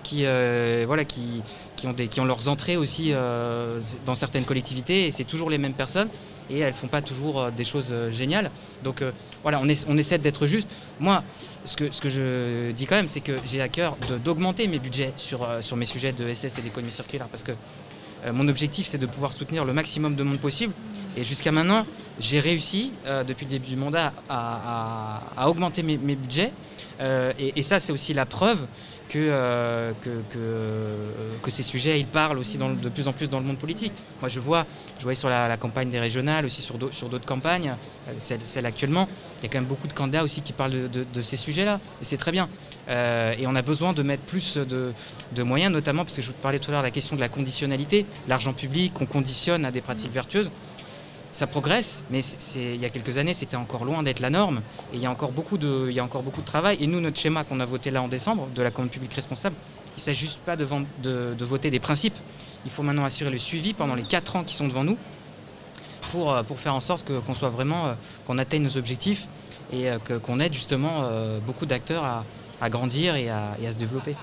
qui, 0.09 0.25
euh, 0.25 0.85
voilà, 0.87 1.05
qui, 1.05 1.43
qui, 1.77 1.87
ont 1.87 1.93
des, 1.93 2.09
qui 2.09 2.19
ont 2.21 2.25
leurs 2.25 2.49
entrées 2.49 2.79
aussi 2.79 3.11
euh, 3.13 3.79
dans 4.07 4.15
certaines 4.15 4.45
collectivités 4.45 5.07
et 5.07 5.11
c'est 5.11 5.25
toujours 5.25 5.51
les 5.51 5.59
mêmes 5.59 5.75
personnes 5.75 6.09
et 6.49 6.61
elles 6.61 6.73
font 6.73 6.87
pas 6.87 7.03
toujours 7.03 7.41
euh, 7.41 7.51
des 7.51 7.67
choses 7.67 7.93
géniales. 8.11 8.51
Donc 8.83 9.03
voilà, 9.43 9.61
on, 9.63 9.69
est, 9.69 9.85
on 9.87 9.99
essaie 9.99 10.17
d'être 10.17 10.47
juste. 10.47 10.69
Moi, 10.99 11.23
ce 11.67 11.77
que, 11.77 11.93
ce 11.93 12.01
que 12.01 12.09
je 12.09 12.71
dis 12.71 12.87
quand 12.87 12.97
même, 12.97 13.09
c'est 13.09 13.21
que 13.21 13.33
j'ai 13.45 13.61
à 13.61 13.69
cœur 13.69 13.99
d'augmenter 14.25 14.67
mes 14.67 14.79
budgets 14.79 15.13
sur, 15.17 15.47
sur 15.61 15.77
mes 15.77 15.85
sujets 15.85 16.13
de 16.13 16.33
SS 16.33 16.59
et 16.59 16.63
d'économie 16.63 16.91
circulaire 16.91 17.29
parce 17.29 17.45
que 17.45 17.53
mon 18.33 18.49
objectif, 18.49 18.87
c'est 18.89 18.99
de 18.99 19.07
pouvoir 19.07 19.33
soutenir 19.33 19.65
le 19.65 19.73
maximum 19.73 20.17
de 20.17 20.23
monde 20.25 20.39
possible. 20.41 20.73
Et 21.17 21.23
jusqu'à 21.23 21.53
maintenant, 21.53 21.87
j'ai 22.19 22.41
réussi, 22.41 22.93
depuis 23.29 23.45
le 23.45 23.51
début 23.51 23.69
du 23.69 23.77
mandat, 23.77 24.13
à, 24.29 25.21
augmenter 25.47 25.85
mes, 25.85 25.97
budgets. 25.97 26.53
et, 27.01 27.53
et, 27.55 27.63
ça, 27.63 27.79
c'est 27.79 27.93
aussi 27.93 28.15
la 28.15 28.27
preuve 28.27 28.67
euh, 29.17 29.93
que, 30.03 30.37
que, 31.43 31.51
ces 31.51 31.63
sujets 31.63 31.99
ils 31.99 32.07
parlent 32.07 32.39
aussi 32.39 32.59
de 32.59 32.89
plus 32.89 33.09
en 33.09 33.13
plus 33.13 33.29
dans 33.29 33.41
le 33.41 33.47
monde 33.47 33.59
politique. 33.59 33.93
Moi 34.21 34.29
je 34.29 34.41
vois, 34.41 34.67
je 34.99 35.03
voyais 35.03 35.17
sur 35.17 35.29
la, 35.29 35.57
campagne 35.57 35.89
des 35.89 35.99
régionales, 35.99 36.45
aussi 36.45 36.63
sur 36.63 36.79
d'autres 36.79 37.27
campagnes, 37.27 37.75
euh, 38.09 38.13
celle, 38.19 38.67
actuellement, 38.67 39.09
il 39.39 39.45
y 39.45 39.47
a 39.47 39.49
quand 39.49 39.59
même 39.59 39.69
beaucoup 39.69 39.89
de 39.89 39.93
candidats 39.93 40.23
aussi 40.23 40.43
qui 40.43 40.53
parlent 40.53 40.91
de, 40.91 41.23
ces 41.23 41.37
sujets-là, 41.37 41.81
et 42.01 42.05
c'est 42.05 42.17
très 42.17 42.33
bien. 42.33 42.49
Euh, 42.89 43.35
et 43.39 43.47
on 43.47 43.55
a 43.55 43.63
besoin 43.63 43.93
de 43.93 44.03
mettre 44.03 44.23
plus 44.23 44.57
de, 44.57 44.93
de, 45.33 45.43
moyens, 45.43 45.73
notamment 45.73 46.05
parce 46.05 46.17
que 46.17 46.23
je 46.23 46.29
vous 46.29 46.39
parlais 46.41 46.59
tout 46.59 46.71
à 46.71 46.73
l'heure 46.73 46.83
de 46.83 46.87
la 46.87 46.91
question 46.91 47.17
de 47.17 47.21
la 47.21 47.29
conditionnalité, 47.29 48.07
l'argent 48.29 48.53
public 48.53 48.95
qu'on 48.95 49.07
conditionne 49.07 49.65
à 49.65 49.71
des 49.71 49.81
pratiques 49.81 50.13
vertueuses 50.13 50.51
ça 51.33 51.47
progresse, 51.47 52.03
mais 52.11 52.21
il 52.57 52.77
y 52.77 52.85
a 52.85 52.91
quelques 52.91 53.19
années, 53.19 53.35
c'était 53.35 53.57
encore 53.57 53.85
loin 53.85 54.03
d'être 54.03 54.21
la 54.21 54.31
norme. 54.31 54.63
Et 54.93 54.97
il 54.97 55.03
y, 55.03 55.07
a 55.07 55.11
encore 55.11 55.33
beaucoup 55.33 55.59
de, 55.59 55.93
travail. 56.45 56.79
Et 56.81 56.87
nous, 56.87 57.01
notre 57.01 57.19
schéma 57.19 57.45
qu'on 57.45 57.61
a 57.61 57.67
voté 57.67 57.91
là 57.91 58.03
en 58.03 58.09
décembre, 58.09 58.49
de 58.55 58.63
la 58.63 58.71
commande 58.71 58.91
publique 58.91 59.15
responsable, 59.15 59.57
il 59.97 60.01
ne 60.01 60.05
s'agit 60.05 60.21
juste 60.21 60.39
pas 60.39 60.57
de, 60.57 61.45
voter 61.45 61.71
des 61.71 61.81
principes. 61.81 62.17
Il 62.65 62.71
faut 62.71 62.83
maintenant 62.83 63.05
assurer 63.05 63.31
le 63.31 63.39
suivi 63.39 63.75
pendant 63.75 63.95
les 63.95 64.03
quatre 64.03 64.37
ans 64.37 64.45
qui 64.45 64.55
sont 64.55 64.69
devant 64.69 64.85
nous 64.85 64.99
pour, 66.11 66.33
euh, 66.33 66.43
faire 66.57 66.75
en 66.75 66.81
sorte 66.81 67.07
qu'on 67.07 67.35
soit 67.35 67.51
vraiment, 67.51 67.89
euh, 67.89 67.95
qu'on 68.27 68.39
atteigne 68.39 68.63
nos 68.63 68.77
objectifs 68.77 69.29
et 69.73 69.91
euh, 69.91 69.99
qu'on 69.99 70.41
aide 70.41 70.55
justement 70.55 71.09
beaucoup 71.47 71.67
d'acteurs 71.67 72.25
à, 72.61 72.71
grandir 72.71 73.15
et 73.15 73.29
à 73.31 73.71
se 73.71 73.77
développer. 73.77 74.17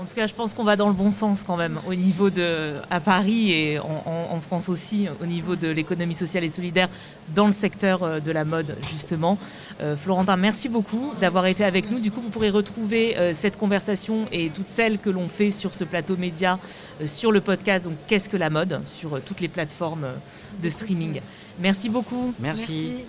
En 0.00 0.04
tout 0.04 0.14
cas, 0.14 0.28
je 0.28 0.34
pense 0.34 0.54
qu'on 0.54 0.64
va 0.64 0.76
dans 0.76 0.86
le 0.86 0.94
bon 0.94 1.10
sens 1.10 1.42
quand 1.44 1.56
même, 1.56 1.80
au 1.88 1.94
niveau 1.94 2.30
de, 2.30 2.74
à 2.88 3.00
Paris 3.00 3.52
et 3.52 3.78
en, 3.80 4.40
France 4.40 4.68
aussi, 4.68 5.08
au 5.20 5.26
niveau 5.26 5.56
de 5.56 5.68
l'économie 5.68 6.14
sociale 6.14 6.44
et 6.44 6.48
solidaire 6.48 6.88
dans 7.34 7.46
le 7.46 7.52
secteur 7.52 8.02
euh, 8.04 8.20
de 8.20 8.30
la 8.30 8.44
mode, 8.44 8.76
justement. 8.88 9.36
Euh, 9.80 9.96
Florentin, 9.96 10.36
merci 10.36 10.68
beaucoup 10.68 11.12
d'avoir 11.20 11.46
été 11.46 11.64
avec 11.64 11.90
nous. 11.90 11.98
Du 11.98 12.12
coup, 12.12 12.20
vous 12.20 12.30
pourrez 12.30 12.50
retrouver 12.50 13.18
euh, 13.18 13.32
cette 13.34 13.56
conversation 13.56 14.26
et 14.30 14.50
toutes 14.50 14.68
celles 14.68 14.98
que 14.98 15.10
l'on 15.10 15.28
fait 15.28 15.50
sur 15.50 15.74
ce 15.74 15.82
plateau 15.82 16.16
média 16.16 16.58
sur 17.04 17.32
le 17.32 17.40
podcast, 17.40 17.84
donc 17.84 17.94
Qu'est-ce 18.06 18.28
que 18.28 18.36
la 18.36 18.50
mode, 18.50 18.80
sur 18.84 19.20
toutes 19.22 19.40
les 19.40 19.48
plateformes 19.48 20.06
de 20.62 20.68
streaming. 20.68 21.20
Merci 21.58 21.88
beaucoup. 21.88 22.32
merci. 22.38 23.04